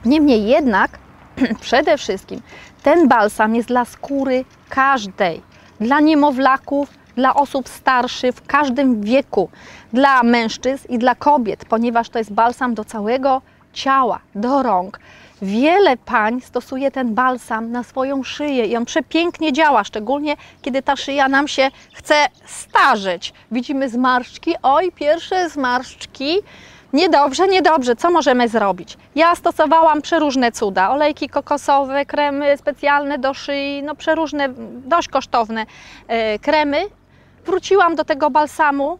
Niemniej 0.05 0.45
jednak, 0.45 0.99
przede 1.61 1.97
wszystkim, 1.97 2.41
ten 2.83 3.07
balsam 3.07 3.55
jest 3.55 3.67
dla 3.67 3.85
skóry 3.85 4.45
każdej, 4.69 5.41
dla 5.79 5.99
niemowlaków, 5.99 6.89
dla 7.15 7.33
osób 7.33 7.69
starszych 7.69 8.35
w 8.35 8.47
każdym 8.47 9.01
wieku, 9.01 9.49
dla 9.93 10.23
mężczyzn 10.23 10.87
i 10.89 10.97
dla 10.97 11.15
kobiet, 11.15 11.65
ponieważ 11.65 12.09
to 12.09 12.19
jest 12.19 12.33
balsam 12.33 12.73
do 12.73 12.85
całego 12.85 13.41
ciała, 13.73 14.19
do 14.35 14.63
rąk. 14.63 14.99
Wiele 15.41 15.97
pań 15.97 16.41
stosuje 16.41 16.91
ten 16.91 17.13
balsam 17.13 17.71
na 17.71 17.83
swoją 17.83 18.23
szyję 18.23 18.65
i 18.65 18.77
on 18.77 18.85
przepięknie 18.85 19.53
działa, 19.53 19.83
szczególnie 19.83 20.35
kiedy 20.61 20.81
ta 20.81 20.95
szyja 20.95 21.29
nam 21.29 21.47
się 21.47 21.71
chce 21.93 22.15
starzeć. 22.45 23.33
Widzimy 23.51 23.89
zmarszczki, 23.89 24.55
oj, 24.63 24.91
pierwsze 24.91 25.49
zmarszczki. 25.49 26.37
Niedobrze, 26.93 27.47
niedobrze, 27.47 27.95
co 27.95 28.11
możemy 28.11 28.47
zrobić? 28.47 28.97
Ja 29.15 29.35
stosowałam 29.35 30.01
przeróżne 30.01 30.51
cuda, 30.51 30.91
olejki 30.91 31.29
kokosowe, 31.29 32.05
kremy 32.05 32.57
specjalne 32.57 33.17
do 33.17 33.33
szyi, 33.33 33.83
no 33.83 33.95
przeróżne, 33.95 34.49
dość 34.85 35.07
kosztowne 35.07 35.65
e, 36.07 36.39
kremy. 36.39 36.81
Wróciłam 37.45 37.95
do 37.95 38.05
tego 38.05 38.29
balsamu, 38.29 38.99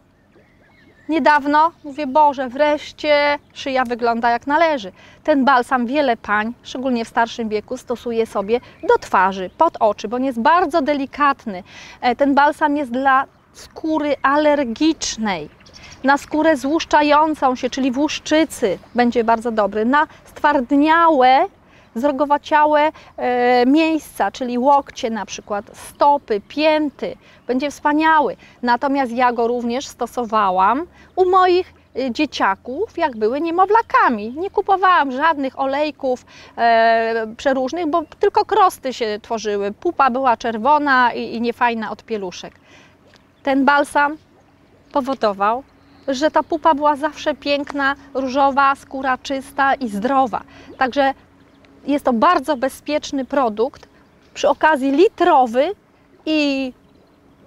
niedawno, 1.09 1.71
mówię, 1.83 2.07
Boże, 2.07 2.50
wreszcie 2.50 3.39
szyja 3.53 3.85
wygląda 3.85 4.29
jak 4.29 4.47
należy. 4.47 4.91
Ten 5.23 5.45
balsam 5.45 5.85
wiele 5.85 6.17
pań, 6.17 6.53
szczególnie 6.63 7.05
w 7.05 7.07
starszym 7.07 7.50
wieku, 7.50 7.77
stosuje 7.77 8.25
sobie 8.25 8.59
do 8.83 8.97
twarzy, 8.97 9.50
pod 9.57 9.77
oczy, 9.79 10.07
bo 10.07 10.15
on 10.15 10.23
jest 10.23 10.39
bardzo 10.39 10.81
delikatny. 10.81 11.63
E, 12.01 12.15
ten 12.15 12.35
balsam 12.35 12.77
jest 12.77 12.91
dla 12.91 13.25
skóry 13.53 14.15
alergicznej. 14.21 15.50
Na 16.03 16.17
skórę 16.17 16.57
złuszczającą 16.57 17.55
się, 17.55 17.69
czyli 17.69 17.91
włuszczycy, 17.91 18.79
będzie 18.95 19.23
bardzo 19.23 19.51
dobry. 19.51 19.85
Na 19.85 20.07
stwardniałe 20.25 21.45
zrogowaciałe 21.95 22.91
e, 23.17 23.65
miejsca, 23.65 24.31
czyli 24.31 24.57
łokcie 24.57 25.09
na 25.09 25.25
przykład, 25.25 25.65
stopy, 25.73 26.41
pięty, 26.47 27.15
będzie 27.47 27.71
wspaniały. 27.71 28.35
Natomiast 28.62 29.12
ja 29.12 29.33
go 29.33 29.47
również 29.47 29.88
stosowałam 29.88 30.88
u 31.15 31.29
moich 31.29 31.73
e, 31.95 32.12
dzieciaków, 32.12 32.97
jak 32.97 33.17
były 33.17 33.41
niemowlakami. 33.41 34.33
Nie 34.38 34.50
kupowałam 34.50 35.12
żadnych 35.12 35.59
olejków 35.59 36.25
e, 36.57 37.27
przeróżnych, 37.38 37.88
bo 37.88 38.03
tylko 38.19 38.45
krosty 38.45 38.93
się 38.93 39.19
tworzyły. 39.21 39.71
Pupa 39.71 40.09
była 40.09 40.38
czerwona 40.38 41.13
i, 41.13 41.35
i 41.35 41.41
niefajna 41.41 41.91
od 41.91 42.03
pieluszek. 42.03 42.53
Ten 43.43 43.65
balsam 43.65 44.17
powodował, 44.91 45.63
że 46.07 46.31
ta 46.31 46.43
pupa 46.43 46.75
była 46.75 46.95
zawsze 46.95 47.35
piękna, 47.35 47.95
różowa, 48.13 48.75
skóra 48.75 49.17
czysta 49.17 49.73
i 49.73 49.89
zdrowa. 49.89 50.41
Także 50.77 51.13
jest 51.87 52.05
to 52.05 52.13
bardzo 52.13 52.57
bezpieczny 52.57 53.25
produkt, 53.25 53.87
przy 54.33 54.49
okazji 54.49 54.91
litrowy 54.91 55.71
i 56.25 56.73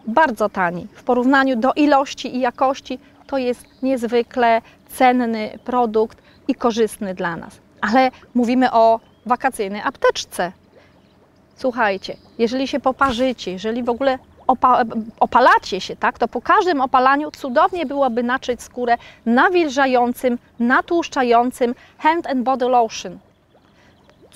bardzo 0.06 0.48
tani. 0.48 0.86
W 0.94 1.02
porównaniu 1.02 1.56
do 1.56 1.72
ilości 1.72 2.36
i 2.36 2.40
jakości 2.40 2.98
to 3.26 3.38
jest 3.38 3.82
niezwykle 3.82 4.62
cenny 4.88 5.58
produkt 5.64 6.18
i 6.48 6.54
korzystny 6.54 7.14
dla 7.14 7.36
nas. 7.36 7.60
Ale 7.80 8.10
mówimy 8.34 8.72
o 8.72 9.00
wakacyjnej 9.26 9.82
apteczce. 9.84 10.52
Słuchajcie, 11.56 12.16
jeżeli 12.38 12.68
się 12.68 12.80
poparzycie, 12.80 13.52
jeżeli 13.52 13.82
w 13.82 13.88
ogóle 13.88 14.18
opa 14.46 14.84
opalacie 15.20 15.80
się, 15.80 15.96
tak, 15.96 16.18
to 16.18 16.28
po 16.28 16.42
każdym 16.42 16.80
opalaniu 16.80 17.30
cudownie 17.30 17.86
byłoby 17.86 18.22
naczyć 18.22 18.62
skórę 18.62 18.96
nawilżającym, 19.26 20.38
natłuszczającym 20.58 21.74
hand 21.98 22.26
and 22.26 22.42
body 22.42 22.68
lotion 22.68 23.18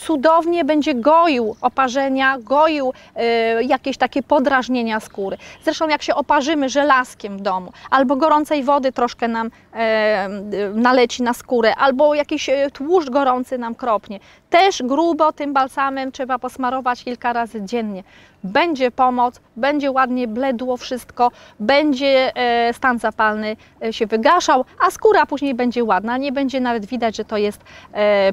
cudownie 0.00 0.64
będzie 0.64 0.94
goił 0.94 1.56
oparzenia, 1.60 2.38
goił 2.38 2.92
e, 3.16 3.62
jakieś 3.62 3.96
takie 3.96 4.22
podrażnienia 4.22 5.00
skóry. 5.00 5.36
Zresztą 5.64 5.88
jak 5.88 6.02
się 6.02 6.14
oparzymy 6.14 6.68
żelazkiem 6.68 7.38
w 7.38 7.40
domu, 7.40 7.72
albo 7.90 8.16
gorącej 8.16 8.64
wody 8.64 8.92
troszkę 8.92 9.28
nam 9.28 9.50
e, 9.74 10.28
naleci 10.74 11.22
na 11.22 11.34
skórę, 11.34 11.74
albo 11.74 12.14
jakiś 12.14 12.48
e, 12.48 12.70
tłuszcz 12.70 13.10
gorący 13.10 13.58
nam 13.58 13.74
kropnie, 13.74 14.20
też 14.50 14.82
grubo 14.82 15.32
tym 15.32 15.52
balsamem 15.52 16.12
trzeba 16.12 16.38
posmarować 16.38 17.04
kilka 17.04 17.32
razy 17.32 17.62
dziennie. 17.62 18.02
Będzie 18.44 18.90
pomoc, 18.90 19.40
będzie 19.56 19.90
ładnie 19.90 20.28
bledło 20.28 20.76
wszystko, 20.76 21.30
będzie 21.60 22.36
e, 22.36 22.72
stan 22.74 22.98
zapalny 22.98 23.56
się 23.90 24.06
wygaszał, 24.06 24.64
a 24.86 24.90
skóra 24.90 25.26
później 25.26 25.54
będzie 25.54 25.84
ładna, 25.84 26.18
nie 26.18 26.32
będzie 26.32 26.60
nawet 26.60 26.86
widać, 26.86 27.16
że 27.16 27.24
to 27.24 27.36
jest 27.36 27.60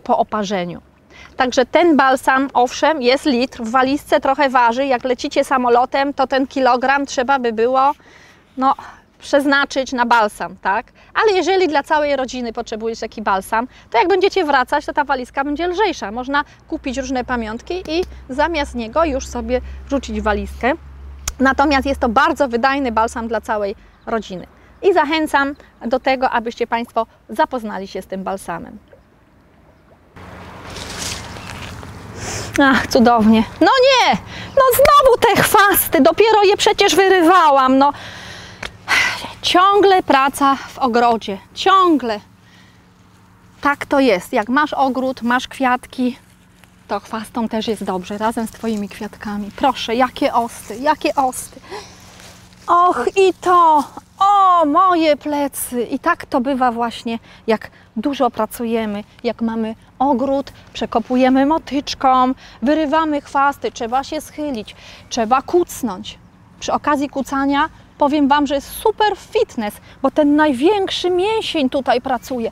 po 0.04 0.18
oparzeniu. 0.18 0.82
Także 1.38 1.66
ten 1.66 1.98
balsam, 1.98 2.50
owszem, 2.54 3.02
jest 3.02 3.26
litr, 3.26 3.64
w 3.64 3.72
walizce 3.72 4.20
trochę 4.20 4.50
waży. 4.50 4.86
Jak 4.86 5.04
lecicie 5.04 5.44
samolotem, 5.44 6.14
to 6.14 6.28
ten 6.28 6.48
kilogram 6.48 7.06
trzeba 7.06 7.40
by 7.40 7.54
było 7.54 7.92
no, 8.58 8.76
przeznaczyć 9.20 9.94
na 9.94 10.06
balsam, 10.06 10.56
tak? 10.62 10.86
Ale 11.14 11.38
jeżeli 11.38 11.68
dla 11.68 11.84
całej 11.84 12.16
rodziny 12.16 12.54
potrzebujesz 12.54 13.00
taki 13.00 13.22
balsam, 13.22 13.68
to 13.92 13.98
jak 13.98 14.08
będziecie 14.08 14.46
wracać, 14.46 14.86
to 14.86 14.94
ta 14.94 15.04
walizka 15.04 15.44
będzie 15.44 15.68
lżejsza. 15.68 16.12
Można 16.12 16.44
kupić 16.68 16.98
różne 16.98 17.24
pamiątki 17.24 17.84
i 17.88 18.04
zamiast 18.30 18.76
niego 18.76 19.06
już 19.06 19.28
sobie 19.28 19.62
wrzucić 19.88 20.22
w 20.22 20.24
walizkę. 20.24 20.74
Natomiast 21.40 21.86
jest 21.86 22.02
to 22.02 22.10
bardzo 22.10 22.48
wydajny 22.48 22.92
balsam 22.92 23.28
dla 23.28 23.42
całej 23.42 23.76
rodziny. 24.06 24.48
I 24.82 24.94
zachęcam 24.94 25.56
do 25.88 26.00
tego, 26.00 26.30
abyście 26.30 26.68
Państwo 26.68 27.06
zapoznali 27.30 27.88
się 27.88 28.02
z 28.02 28.08
tym 28.08 28.24
balsamem. 28.24 28.78
Ach, 32.64 32.88
cudownie. 32.88 33.44
No 33.62 33.68
nie! 33.68 34.18
No 34.56 34.62
znowu 34.76 35.18
te 35.18 35.42
chwasty, 35.42 36.02
dopiero 36.02 36.44
je 36.44 36.58
przecież 36.58 36.96
wyrywałam. 36.96 37.78
No 37.78 37.94
ciągle 39.42 40.04
praca 40.04 40.56
w 40.56 40.78
ogrodzie, 40.78 41.38
ciągle. 41.54 42.20
Tak 43.62 43.86
to 43.86 44.00
jest. 44.00 44.34
Jak 44.34 44.50
masz 44.50 44.74
ogród, 44.74 45.22
masz 45.22 45.48
kwiatki, 45.48 46.18
to 46.88 47.00
chwastom 47.00 47.50
też 47.50 47.68
jest 47.68 47.84
dobrze, 47.84 48.18
razem 48.18 48.48
z 48.48 48.52
Twoimi 48.52 48.90
kwiatkami. 48.90 49.52
Proszę, 49.56 49.96
jakie 49.96 50.34
osty, 50.34 50.76
jakie 50.76 51.16
osty. 51.16 51.60
Och, 52.68 53.06
i 53.16 53.34
to, 53.34 53.84
o, 54.20 54.66
moje 54.66 55.18
plecy. 55.18 55.84
I 55.84 56.00
tak 56.00 56.26
to 56.26 56.42
bywa 56.42 56.72
właśnie, 56.72 57.20
jak 57.48 57.72
dużo 57.98 58.32
pracujemy, 58.32 59.04
jak 59.24 59.42
mamy 59.42 59.76
ogród, 60.00 60.52
przekopujemy 60.74 61.46
motyczką, 61.46 62.34
wyrywamy 62.62 63.22
chwasty, 63.22 63.72
trzeba 63.72 64.04
się 64.04 64.22
schylić, 64.22 64.76
trzeba 65.10 65.42
kucnąć. 65.42 66.20
Przy 66.60 66.74
okazji 66.74 67.10
kucania 67.10 67.70
powiem 67.98 68.28
Wam, 68.28 68.48
że 68.48 68.56
jest 68.56 68.70
super 68.70 69.18
fitness, 69.18 69.74
bo 70.02 70.12
ten 70.12 70.36
największy 70.36 71.10
mięsień 71.10 71.70
tutaj 71.70 72.02
pracuje. 72.02 72.52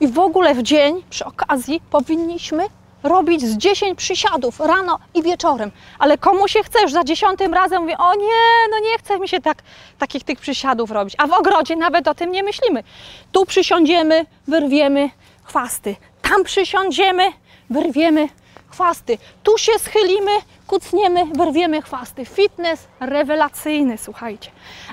I 0.00 0.08
w 0.08 0.18
ogóle 0.18 0.54
w 0.54 0.62
dzień 0.62 1.02
przy 1.10 1.24
okazji 1.24 1.80
powinniśmy 1.90 2.66
robić 3.02 3.42
z 3.42 3.56
10 3.56 3.98
przysiadów 3.98 4.60
rano 4.60 4.98
i 5.14 5.22
wieczorem. 5.22 5.70
Ale 5.98 6.18
komu 6.18 6.48
się 6.48 6.62
chcesz? 6.62 6.92
Za 6.92 7.04
dziesiątym 7.04 7.54
razem 7.54 7.82
mówię, 7.82 7.98
o 7.98 8.14
nie, 8.14 8.68
no 8.70 8.78
nie 8.78 8.98
chce 8.98 9.18
mi 9.18 9.28
się 9.28 9.40
tak, 9.40 9.62
takich 9.98 10.24
tych 10.24 10.40
przysiadów 10.40 10.90
robić. 10.90 11.14
A 11.18 11.26
w 11.26 11.32
ogrodzie 11.32 11.76
nawet 11.76 12.08
o 12.08 12.14
tym 12.14 12.32
nie 12.32 12.42
myślimy. 12.42 12.84
Tu 13.32 13.46
przysiądziemy, 13.46 14.26
wyrwiemy 14.48 15.10
chwasty. 15.44 15.96
Tam 16.22 16.44
przysiądziemy, 16.44 17.32
wyrwiemy 17.70 18.28
chwasty. 18.70 19.18
Tu 19.42 19.58
się 19.58 19.72
schylimy, 19.78 20.30
kucniemy, 20.66 21.26
wyrwiemy 21.26 21.82
chwasty. 21.82 22.24
Fitness 22.24 22.88
rewelacyjny, 23.00 23.98
słuchajcie. 23.98 24.50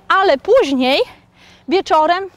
Ale 0.07 0.37
później, 0.37 1.01
wieczorem, 1.67 2.29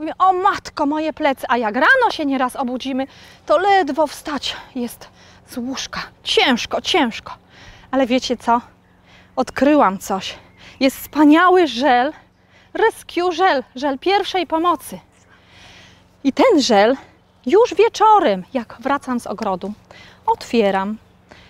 mówię, 0.00 0.12
o 0.18 0.32
matko, 0.32 0.86
moje 0.86 1.12
plecy. 1.12 1.46
A 1.48 1.56
jak 1.56 1.74
rano 1.74 2.10
się 2.10 2.26
nieraz 2.26 2.56
obudzimy, 2.56 3.06
to 3.46 3.58
ledwo 3.58 4.06
wstać 4.06 4.56
jest 4.74 5.08
z 5.48 5.56
łóżka. 5.56 6.00
Ciężko, 6.22 6.80
ciężko. 6.80 7.32
Ale 7.90 8.06
wiecie 8.06 8.36
co? 8.36 8.60
Odkryłam 9.36 9.98
coś. 9.98 10.38
Jest 10.80 10.96
wspaniały 10.96 11.66
żel, 11.66 12.12
rescue 12.74 13.32
żel, 13.32 13.64
żel 13.76 13.98
pierwszej 13.98 14.46
pomocy. 14.46 14.98
I 16.24 16.32
ten 16.32 16.60
żel 16.60 16.96
już 17.46 17.74
wieczorem, 17.74 18.44
jak 18.54 18.76
wracam 18.80 19.20
z 19.20 19.26
ogrodu, 19.26 19.72
otwieram 20.26 20.96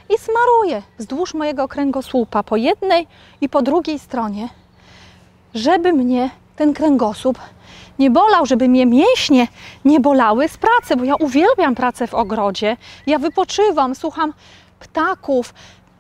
i 0.09 0.19
smaruję 0.19 0.83
wzdłuż 0.99 1.35
mojego 1.35 1.69
kręgosłupa 1.69 2.43
po 2.43 2.57
jednej 2.57 3.07
i 3.41 3.49
po 3.49 3.63
drugiej 3.63 3.99
stronie, 3.99 4.49
żeby 5.55 5.93
mnie 5.93 6.31
ten 6.57 6.75
kręgosłup 6.75 7.39
nie 8.01 8.11
bolał, 8.11 8.47
żeby 8.47 8.69
mnie 8.69 8.87
mięśnie 8.87 9.49
nie 9.85 10.01
bolały 10.01 10.49
z 10.49 10.57
pracy, 10.57 10.97
bo 10.97 11.05
ja 11.05 11.15
uwielbiam 11.15 11.75
pracę 11.75 12.07
w 12.07 12.15
ogrodzie. 12.15 12.77
Ja 13.07 13.19
wypoczywam, 13.19 13.95
słucham 13.95 14.33
ptaków, 14.81 15.55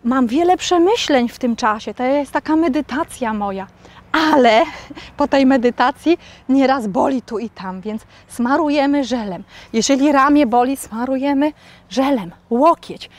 mam 0.04 0.26
wiele 0.26 0.56
przemyśleń 0.56 1.28
w 1.28 1.38
tym 1.38 1.56
czasie. 1.56 1.94
To 1.94 2.02
jest 2.02 2.32
taka 2.32 2.56
medytacja 2.56 3.34
moja. 3.34 3.66
Ale 4.12 4.62
po 5.16 5.28
tej 5.28 5.46
medytacji 5.46 6.18
nieraz 6.48 6.86
boli 6.86 7.22
tu 7.22 7.38
i 7.38 7.50
tam, 7.50 7.80
więc 7.80 8.02
smarujemy 8.28 9.04
żelem. 9.04 9.44
Jeżeli 9.72 10.12
ramię 10.12 10.46
boli, 10.46 10.76
smarujemy 10.76 11.52
żelem, 11.90 12.30
łokieć. 12.50 13.10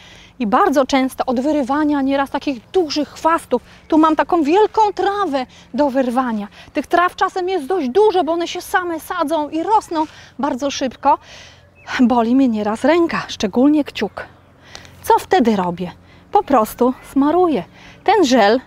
I 0.42 0.48
bardzo 0.48 0.86
często 0.86 1.26
od 1.26 1.40
wyrywania 1.40 2.02
nieraz 2.02 2.30
takich 2.30 2.72
dużych 2.72 3.10
chwastów, 3.10 3.62
tu 3.88 3.98
mam 3.98 4.16
taką 4.16 4.44
wielką 4.44 4.82
trawę 4.96 5.46
do 5.74 5.90
wyrwania. 5.90 6.48
Tych 6.74 6.88
traw 6.88 7.16
czasem 7.16 7.50
jest 7.50 7.66
dość 7.66 7.90
dużo, 7.90 8.24
bo 8.24 8.32
one 8.32 8.48
się 8.48 8.62
same 8.62 9.00
sadzą 9.00 9.50
i 9.50 9.64
rosną 9.64 10.06
bardzo 10.40 10.72
szybko. 10.72 11.18
Boli 12.00 12.36
mnie 12.36 12.48
nieraz 12.48 12.84
ręka, 12.84 13.22
szczególnie 13.28 13.84
kciuk. 13.84 14.26
Co 15.04 15.20
wtedy 15.20 15.56
robię? 15.56 15.92
Po 16.32 16.44
prostu 16.44 16.94
smaruję. 17.12 17.64
Ten 18.04 18.26
żel 18.26 18.60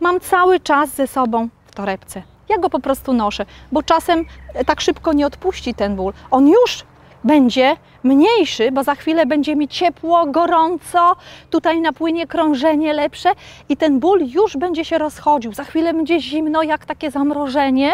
mam 0.00 0.20
cały 0.20 0.60
czas 0.60 0.90
ze 0.90 1.06
sobą 1.06 1.48
w 1.66 1.74
torebce. 1.74 2.22
Ja 2.48 2.58
go 2.58 2.70
po 2.70 2.80
prostu 2.80 3.12
noszę, 3.12 3.46
bo 3.72 3.82
czasem 3.82 4.24
tak 4.66 4.80
szybko 4.80 5.12
nie 5.12 5.26
odpuści 5.26 5.74
ten 5.74 5.96
ból. 5.96 6.12
On 6.30 6.48
już 6.48 6.84
będzie 7.24 7.76
mniejszy, 8.02 8.72
bo 8.72 8.84
za 8.84 8.94
chwilę 8.94 9.26
będzie 9.26 9.56
mi 9.56 9.68
ciepło, 9.68 10.26
gorąco, 10.26 11.16
tutaj 11.50 11.80
napłynie 11.80 12.26
krążenie 12.26 12.92
lepsze 12.92 13.28
i 13.68 13.76
ten 13.76 14.00
ból 14.00 14.20
już 14.26 14.56
będzie 14.56 14.84
się 14.84 14.98
rozchodził. 14.98 15.52
Za 15.52 15.64
chwilę 15.64 15.94
będzie 15.94 16.20
zimno, 16.20 16.62
jak 16.62 16.84
takie 16.84 17.10
zamrożenie 17.10 17.92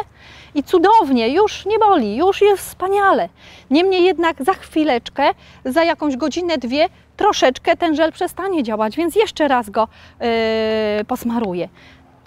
i 0.54 0.62
cudownie, 0.62 1.28
już 1.28 1.66
nie 1.66 1.78
boli, 1.78 2.16
już 2.16 2.40
jest 2.40 2.62
wspaniale. 2.62 3.28
Niemniej 3.70 4.04
jednak 4.04 4.36
za 4.42 4.52
chwileczkę, 4.52 5.30
za 5.64 5.84
jakąś 5.84 6.16
godzinę, 6.16 6.58
dwie, 6.58 6.88
troszeczkę 7.16 7.76
ten 7.76 7.96
żel 7.96 8.12
przestanie 8.12 8.62
działać, 8.62 8.96
więc 8.96 9.16
jeszcze 9.16 9.48
raz 9.48 9.70
go 9.70 9.88
yy, 10.20 11.04
posmaruję. 11.04 11.68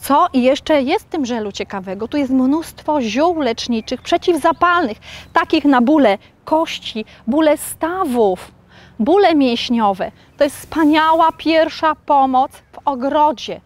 Co 0.04 0.28
jeszcze 0.34 0.82
jest 0.82 1.06
w 1.06 1.10
tym 1.10 1.26
żelu 1.26 1.52
ciekawego? 1.52 2.08
Tu 2.08 2.18
jest 2.18 2.32
mnóstwo 2.32 3.02
ziół 3.02 3.42
leczniczych, 3.42 4.02
przeciwzapalnych, 4.02 4.98
takich 5.34 5.66
na 5.66 5.82
bóle 5.82 6.18
kości, 6.46 7.06
bóle 7.28 7.58
stawów, 7.58 8.52
bóle 9.00 9.36
mięśniowe. 9.36 10.12
To 10.38 10.44
jest 10.44 10.58
wspaniała 10.58 11.32
pierwsza 11.38 11.96
pomoc 11.96 12.52
w 12.52 12.78
ogrodzie 12.86 13.62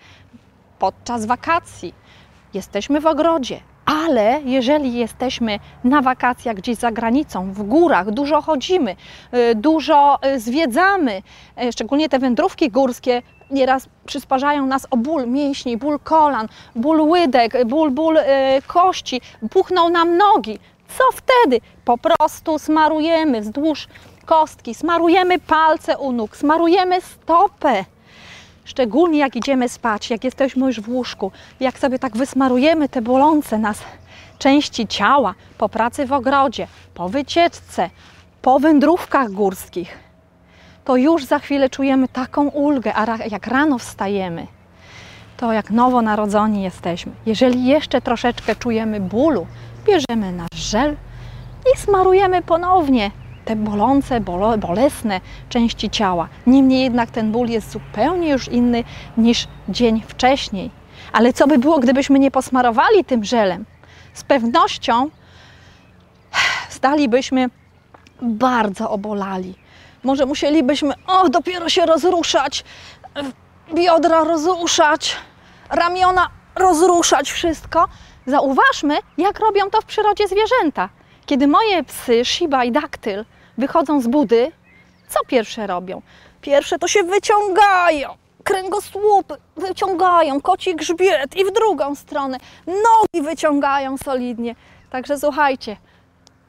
podczas 0.79 1.25
wakacji. 1.25 1.93
Jesteśmy 2.53 3.01
w 3.01 3.05
ogrodzie, 3.05 3.59
ale 3.87 4.41
jeżeli 4.45 4.93
jesteśmy 4.93 5.59
na 5.83 6.01
wakacjach 6.01 6.55
gdzieś 6.55 6.77
za 6.77 6.91
granicą, 6.91 7.51
w 7.53 7.63
górach, 7.63 8.11
dużo 8.11 8.41
chodzimy, 8.41 8.95
y, 9.33 9.55
dużo 9.55 10.19
y, 10.25 10.39
zwiedzamy, 10.39 11.21
y, 11.63 11.71
szczególnie 11.71 12.09
te 12.09 12.19
wędrówki 12.19 12.69
górskie 12.71 13.21
nieraz 13.51 13.89
przysparzają 14.05 14.65
nas 14.65 14.87
o 14.91 14.97
ból 14.97 15.27
mięśni, 15.27 15.77
ból 15.77 15.99
kolan, 15.99 16.47
ból 16.75 17.01
łydek, 17.01 17.65
ból, 17.65 17.91
ból 17.91 18.17
kości, 18.67 19.21
puchną 19.51 19.89
nam 19.89 20.17
nogi. 20.17 20.59
Co 20.97 21.03
wtedy? 21.13 21.61
Po 21.85 21.97
prostu 21.97 22.59
smarujemy 22.59 23.41
wzdłuż 23.41 23.87
kostki, 24.25 24.75
smarujemy 24.75 25.39
palce 25.39 25.97
u 25.97 26.11
nóg, 26.11 26.37
smarujemy 26.37 27.01
stopę. 27.01 27.85
Szczególnie 28.67 29.19
jak 29.19 29.35
idziemy 29.35 29.69
spać, 29.69 30.09
jak 30.09 30.23
jesteśmy 30.23 30.65
już 30.65 30.81
w 30.81 30.89
łóżku, 30.89 31.31
jak 31.59 31.79
sobie 31.79 31.99
tak 31.99 32.17
wysmarujemy 32.17 32.89
te 32.89 33.01
bolące 33.01 33.57
nas 33.57 33.79
części 34.39 34.87
ciała 34.87 35.33
po 35.57 35.69
pracy 35.69 36.05
w 36.05 36.13
ogrodzie, 36.13 36.67
po 36.93 37.09
wycieczce, 37.09 37.89
po 38.41 38.59
wędrówkach 38.59 39.31
górskich, 39.31 39.97
to 40.85 40.95
już 40.95 41.25
za 41.25 41.39
chwilę 41.39 41.69
czujemy 41.69 42.07
taką 42.07 42.47
ulgę, 42.47 42.95
a 42.95 43.17
jak 43.31 43.47
rano 43.47 43.77
wstajemy, 43.77 44.47
to 45.37 45.53
jak 45.53 45.71
nowonarodzeni 45.71 46.63
jesteśmy. 46.63 47.11
Jeżeli 47.25 47.65
jeszcze 47.65 48.01
troszeczkę 48.01 48.55
czujemy 48.55 48.99
bólu, 48.99 49.47
bierzemy 49.85 50.31
nasz 50.31 50.59
żel 50.59 50.95
i 51.73 51.77
smarujemy 51.77 52.41
ponownie 52.41 53.11
te 53.47 53.55
bolące, 53.55 54.19
bolo, 54.19 54.57
bolesne 54.57 55.21
części 55.49 55.89
ciała. 55.89 56.27
Niemniej 56.47 56.81
jednak 56.81 57.11
ten 57.11 57.31
ból 57.31 57.47
jest 57.47 57.71
zupełnie 57.71 58.29
już 58.29 58.47
inny 58.47 58.83
niż 59.17 59.47
dzień 59.69 60.03
wcześniej. 60.07 60.71
Ale 61.13 61.33
co 61.33 61.47
by 61.47 61.57
było, 61.57 61.79
gdybyśmy 61.79 62.19
nie 62.19 62.31
posmarowali 62.31 63.05
tym 63.05 63.23
żelem? 63.23 63.65
Z 64.13 64.23
pewnością 64.23 65.09
stalibyśmy 66.69 67.49
bardzo 68.21 68.89
obolali. 68.91 69.55
Może 70.03 70.25
musielibyśmy, 70.25 70.93
o, 71.07 71.29
dopiero 71.29 71.69
się 71.69 71.85
rozruszać, 71.85 72.63
biodra 73.73 74.23
rozruszać, 74.23 75.17
ramiona 75.69 76.29
rozruszać, 76.55 77.31
wszystko. 77.31 77.87
Zauważmy, 78.25 78.97
jak 79.17 79.39
robią 79.39 79.69
to 79.69 79.81
w 79.81 79.85
przyrodzie 79.85 80.27
zwierzęta. 80.27 80.89
Kiedy 81.25 81.47
moje 81.47 81.83
psy, 81.83 82.25
Shiba 82.25 82.63
i 82.63 82.71
Daktyl, 82.71 83.25
wychodzą 83.57 84.01
z 84.01 84.07
budy, 84.07 84.51
co 85.07 85.19
pierwsze 85.27 85.67
robią? 85.67 86.01
Pierwsze 86.41 86.79
to 86.79 86.87
się 86.87 87.03
wyciągają, 87.03 88.09
kręgosłupy 88.43 89.35
wyciągają, 89.55 90.41
koci 90.41 90.75
grzbiet 90.75 91.37
i 91.37 91.45
w 91.45 91.51
drugą 91.51 91.95
stronę, 91.95 92.37
nogi 92.67 93.25
wyciągają 93.25 93.97
solidnie. 93.97 94.55
Także 94.89 95.19
słuchajcie, 95.19 95.77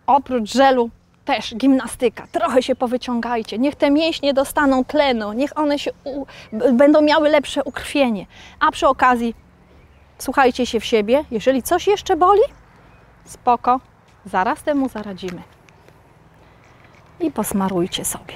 oprócz 0.07 0.53
żelu 0.53 0.90
też 1.25 1.55
gimnastyka. 1.55 2.27
Trochę 2.33 2.62
się 2.62 2.77
powyciągajcie. 2.77 3.59
Niech 3.59 3.75
te 3.75 3.90
mięśnie 3.90 4.35
dostaną 4.35 4.85
tlenu, 4.85 5.33
niech 5.33 5.59
one 5.59 5.79
się 5.79 5.90
u, 6.05 6.27
będą 6.73 7.01
miały 7.01 7.29
lepsze 7.29 7.64
ukrwienie. 7.64 8.27
A 8.61 8.71
przy 8.71 8.88
okazji 8.88 9.35
słuchajcie 10.18 10.66
się 10.66 10.81
w 10.81 10.85
siebie. 10.85 11.25
Jeżeli 11.31 11.62
coś 11.62 11.87
jeszcze 11.87 12.16
boli, 12.16 12.42
spoko, 13.25 13.81
zaraz 14.27 14.62
temu 14.62 14.88
zaradzimy. 14.88 15.42
I 17.20 17.31
posmarujcie 17.31 18.04
sobie. 18.04 18.35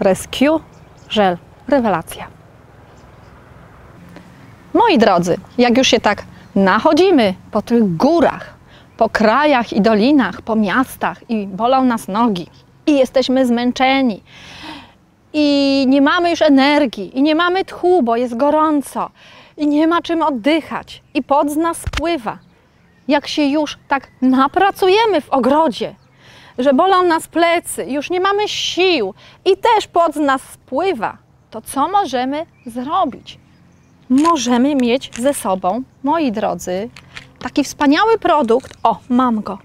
Rescue 0.00 0.60
żel. 1.08 1.38
Rewelacja. 1.68 2.26
Moi 4.74 4.98
drodzy, 4.98 5.36
jak 5.58 5.78
już 5.78 5.88
się 5.88 6.00
tak 6.00 6.24
nachodzimy 6.54 7.34
po 7.50 7.62
tych 7.62 7.96
górach, 7.96 8.54
po 8.96 9.08
krajach 9.08 9.72
i 9.72 9.80
dolinach, 9.80 10.42
po 10.42 10.56
miastach 10.56 11.30
i 11.30 11.46
bolą 11.46 11.84
nas 11.84 12.08
nogi 12.08 12.46
i 12.86 12.98
jesteśmy 12.98 13.46
zmęczeni 13.46 14.22
i 15.32 15.84
nie 15.88 16.00
mamy 16.00 16.30
już 16.30 16.42
energii 16.42 17.18
i 17.18 17.22
nie 17.22 17.34
mamy 17.34 17.64
tchu, 17.64 18.02
bo 18.02 18.16
jest 18.16 18.36
gorąco 18.36 19.10
i 19.56 19.66
nie 19.66 19.86
ma 19.86 20.02
czym 20.02 20.22
oddychać 20.22 21.02
i 21.14 21.22
pot 21.22 21.50
z 21.50 21.56
nas 21.56 21.76
spływa. 21.76 22.38
Jak 23.08 23.28
się 23.28 23.42
już 23.42 23.78
tak 23.88 24.08
napracujemy 24.22 25.20
w 25.20 25.30
ogrodzie, 25.30 25.94
że 26.58 26.74
bolą 26.74 27.02
nas 27.02 27.28
plecy, 27.28 27.84
już 27.84 28.10
nie 28.10 28.20
mamy 28.20 28.48
sił 28.48 29.14
i 29.44 29.56
też 29.56 29.86
pot 29.86 30.14
z 30.14 30.20
nas 30.20 30.42
spływa, 30.42 31.16
to 31.50 31.62
co 31.62 31.88
możemy 31.88 32.46
zrobić? 32.66 33.38
możemy 34.12 34.74
mieć 34.74 35.10
ze 35.18 35.34
sobą, 35.34 35.82
moi 36.02 36.32
drodzy, 36.32 36.88
taki 37.38 37.64
wspaniały 37.64 38.18
produkt. 38.18 38.72
O, 38.82 38.98
mam 39.08 39.42
go. 39.42 39.58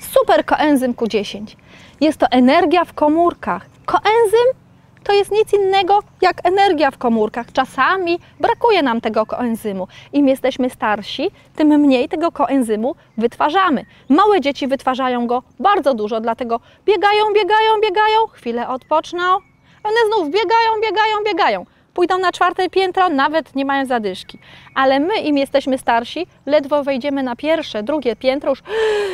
Super 0.00 0.44
koenzym 0.44 0.94
Q10. 0.94 1.56
Jest 2.00 2.18
to 2.18 2.26
energia 2.30 2.84
w 2.84 2.92
komórkach. 2.92 3.66
Koenzym 3.86 4.63
to 5.04 5.12
jest 5.12 5.30
nic 5.32 5.52
innego 5.52 6.00
jak 6.22 6.36
energia 6.46 6.90
w 6.90 6.98
komórkach. 6.98 7.52
Czasami 7.52 8.18
brakuje 8.40 8.82
nam 8.82 9.00
tego 9.00 9.26
koenzymu. 9.26 9.88
Im 10.12 10.28
jesteśmy 10.28 10.70
starsi, 10.70 11.30
tym 11.56 11.68
mniej 11.68 12.08
tego 12.08 12.32
koenzymu 12.32 12.94
wytwarzamy. 13.18 13.84
Małe 14.08 14.40
dzieci 14.40 14.66
wytwarzają 14.66 15.26
go 15.26 15.42
bardzo 15.60 15.94
dużo, 15.94 16.20
dlatego 16.20 16.60
biegają, 16.84 17.24
biegają, 17.34 17.80
biegają, 17.82 18.26
chwilę 18.32 18.68
odpoczną, 18.68 19.22
one 19.84 19.96
znów 20.06 20.30
biegają, 20.30 20.70
biegają, 20.82 21.16
biegają. 21.26 21.66
Pójdą 21.94 22.18
na 22.18 22.32
czwarte 22.32 22.70
piętro, 22.70 23.08
nawet 23.08 23.54
nie 23.54 23.64
mają 23.64 23.86
zadyszki. 23.86 24.38
Ale 24.74 25.00
my, 25.00 25.14
im 25.14 25.38
jesteśmy 25.38 25.78
starsi, 25.78 26.26
ledwo 26.46 26.84
wejdziemy 26.84 27.22
na 27.22 27.36
pierwsze, 27.36 27.82
drugie 27.82 28.16
piętro, 28.16 28.50
już 28.50 28.62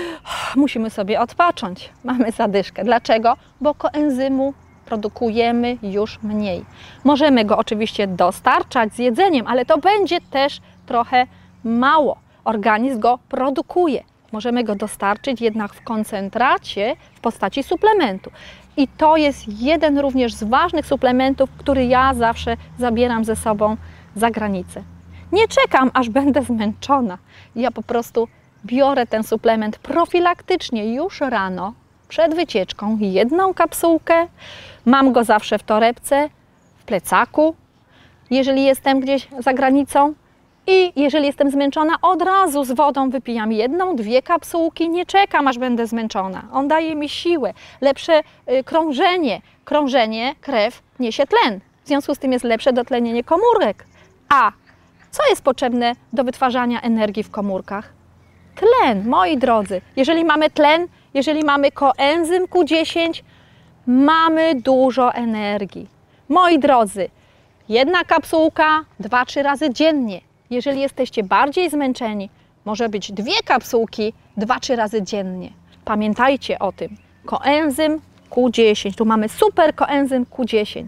musimy 0.56 0.90
sobie 0.90 1.20
odpocząć. 1.20 1.90
Mamy 2.04 2.32
zadyszkę. 2.32 2.84
Dlaczego? 2.84 3.36
Bo 3.60 3.74
koenzymu 3.74 4.54
produkujemy 4.90 5.76
już 5.82 6.22
mniej. 6.22 6.64
Możemy 7.04 7.44
go 7.44 7.58
oczywiście 7.58 8.06
dostarczać 8.06 8.94
z 8.94 8.98
jedzeniem, 8.98 9.46
ale 9.46 9.64
to 9.64 9.78
będzie 9.78 10.20
też 10.20 10.60
trochę 10.86 11.26
mało. 11.64 12.16
Organizm 12.44 13.00
go 13.00 13.18
produkuje. 13.28 14.04
Możemy 14.32 14.64
go 14.64 14.74
dostarczyć 14.74 15.40
jednak 15.40 15.74
w 15.74 15.84
koncentracie 15.84 16.96
w 17.14 17.20
postaci 17.20 17.62
suplementu. 17.62 18.30
I 18.76 18.88
to 18.88 19.16
jest 19.16 19.62
jeden 19.62 19.98
również 19.98 20.32
z 20.34 20.44
ważnych 20.44 20.86
suplementów, 20.86 21.50
który 21.58 21.84
ja 21.86 22.14
zawsze 22.14 22.56
zabieram 22.78 23.24
ze 23.24 23.36
sobą 23.36 23.76
za 24.16 24.30
granicę. 24.30 24.82
Nie 25.32 25.48
czekam, 25.48 25.90
aż 25.94 26.08
będę 26.08 26.42
zmęczona. 26.42 27.18
Ja 27.56 27.70
po 27.70 27.82
prostu 27.82 28.28
biorę 28.64 29.06
ten 29.06 29.22
suplement 29.22 29.78
profilaktycznie 29.78 30.94
już 30.94 31.20
rano, 31.20 31.74
przed 32.10 32.34
wycieczką, 32.34 32.98
jedną 33.00 33.54
kapsułkę. 33.54 34.26
Mam 34.86 35.12
go 35.12 35.24
zawsze 35.24 35.58
w 35.58 35.62
torebce, 35.62 36.28
w 36.78 36.84
plecaku, 36.84 37.54
jeżeli 38.30 38.64
jestem 38.64 39.00
gdzieś 39.00 39.28
za 39.38 39.52
granicą. 39.52 40.14
I 40.66 40.92
jeżeli 40.96 41.26
jestem 41.26 41.50
zmęczona, 41.50 41.94
od 42.02 42.22
razu 42.22 42.64
z 42.64 42.72
wodą 42.72 43.10
wypijam 43.10 43.52
jedną, 43.52 43.96
dwie 43.96 44.22
kapsułki, 44.22 44.88
nie 44.88 45.06
czekam 45.06 45.48
aż 45.48 45.58
będę 45.58 45.86
zmęczona. 45.86 46.42
On 46.52 46.68
daje 46.68 46.96
mi 46.96 47.08
siłę, 47.08 47.54
lepsze 47.80 48.20
y, 48.20 48.64
krążenie. 48.64 49.40
Krążenie, 49.64 50.34
krew 50.40 50.82
niesie 50.98 51.24
tlen. 51.26 51.60
W 51.84 51.88
związku 51.88 52.14
z 52.14 52.18
tym 52.18 52.32
jest 52.32 52.44
lepsze 52.44 52.72
dotlenienie 52.72 53.24
komórek. 53.24 53.86
A 54.28 54.52
co 55.10 55.22
jest 55.30 55.42
potrzebne 55.42 55.92
do 56.12 56.24
wytwarzania 56.24 56.80
energii 56.80 57.22
w 57.22 57.30
komórkach? 57.30 57.92
Tlen, 58.54 59.08
moi 59.08 59.36
drodzy. 59.36 59.80
Jeżeli 59.96 60.24
mamy 60.24 60.50
tlen, 60.50 60.88
jeżeli 61.14 61.44
mamy 61.44 61.70
koenzym 61.70 62.46
Q10, 62.46 63.22
mamy 63.86 64.54
dużo 64.54 65.14
energii. 65.14 65.88
Moi 66.28 66.58
drodzy, 66.58 67.08
jedna 67.68 68.04
kapsułka, 68.04 68.84
dwa, 69.00 69.24
trzy 69.24 69.42
razy 69.42 69.70
dziennie. 69.70 70.20
Jeżeli 70.50 70.80
jesteście 70.80 71.22
bardziej 71.22 71.70
zmęczeni, 71.70 72.30
może 72.64 72.88
być 72.88 73.12
dwie 73.12 73.42
kapsułki, 73.44 74.12
dwa, 74.36 74.60
trzy 74.60 74.76
razy 74.76 75.02
dziennie. 75.02 75.50
Pamiętajcie 75.84 76.58
o 76.58 76.72
tym. 76.72 76.96
Koenzym 77.26 78.00
Q10. 78.30 78.94
Tu 78.94 79.04
mamy 79.04 79.28
super 79.28 79.74
koenzym 79.74 80.24
Q10. 80.24 80.84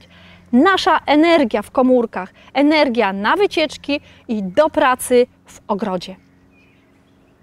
Nasza 0.53 1.01
energia 1.07 1.63
w 1.63 1.71
komórkach, 1.71 2.33
energia 2.55 3.13
na 3.13 3.37
wycieczki 3.37 4.01
i 4.29 4.43
do 4.43 4.71
pracy 4.71 5.27
w 5.47 5.61
ogrodzie. 5.69 6.17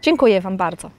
Dziękuję 0.02 0.42
Wam 0.42 0.58
bardzo. 0.58 0.99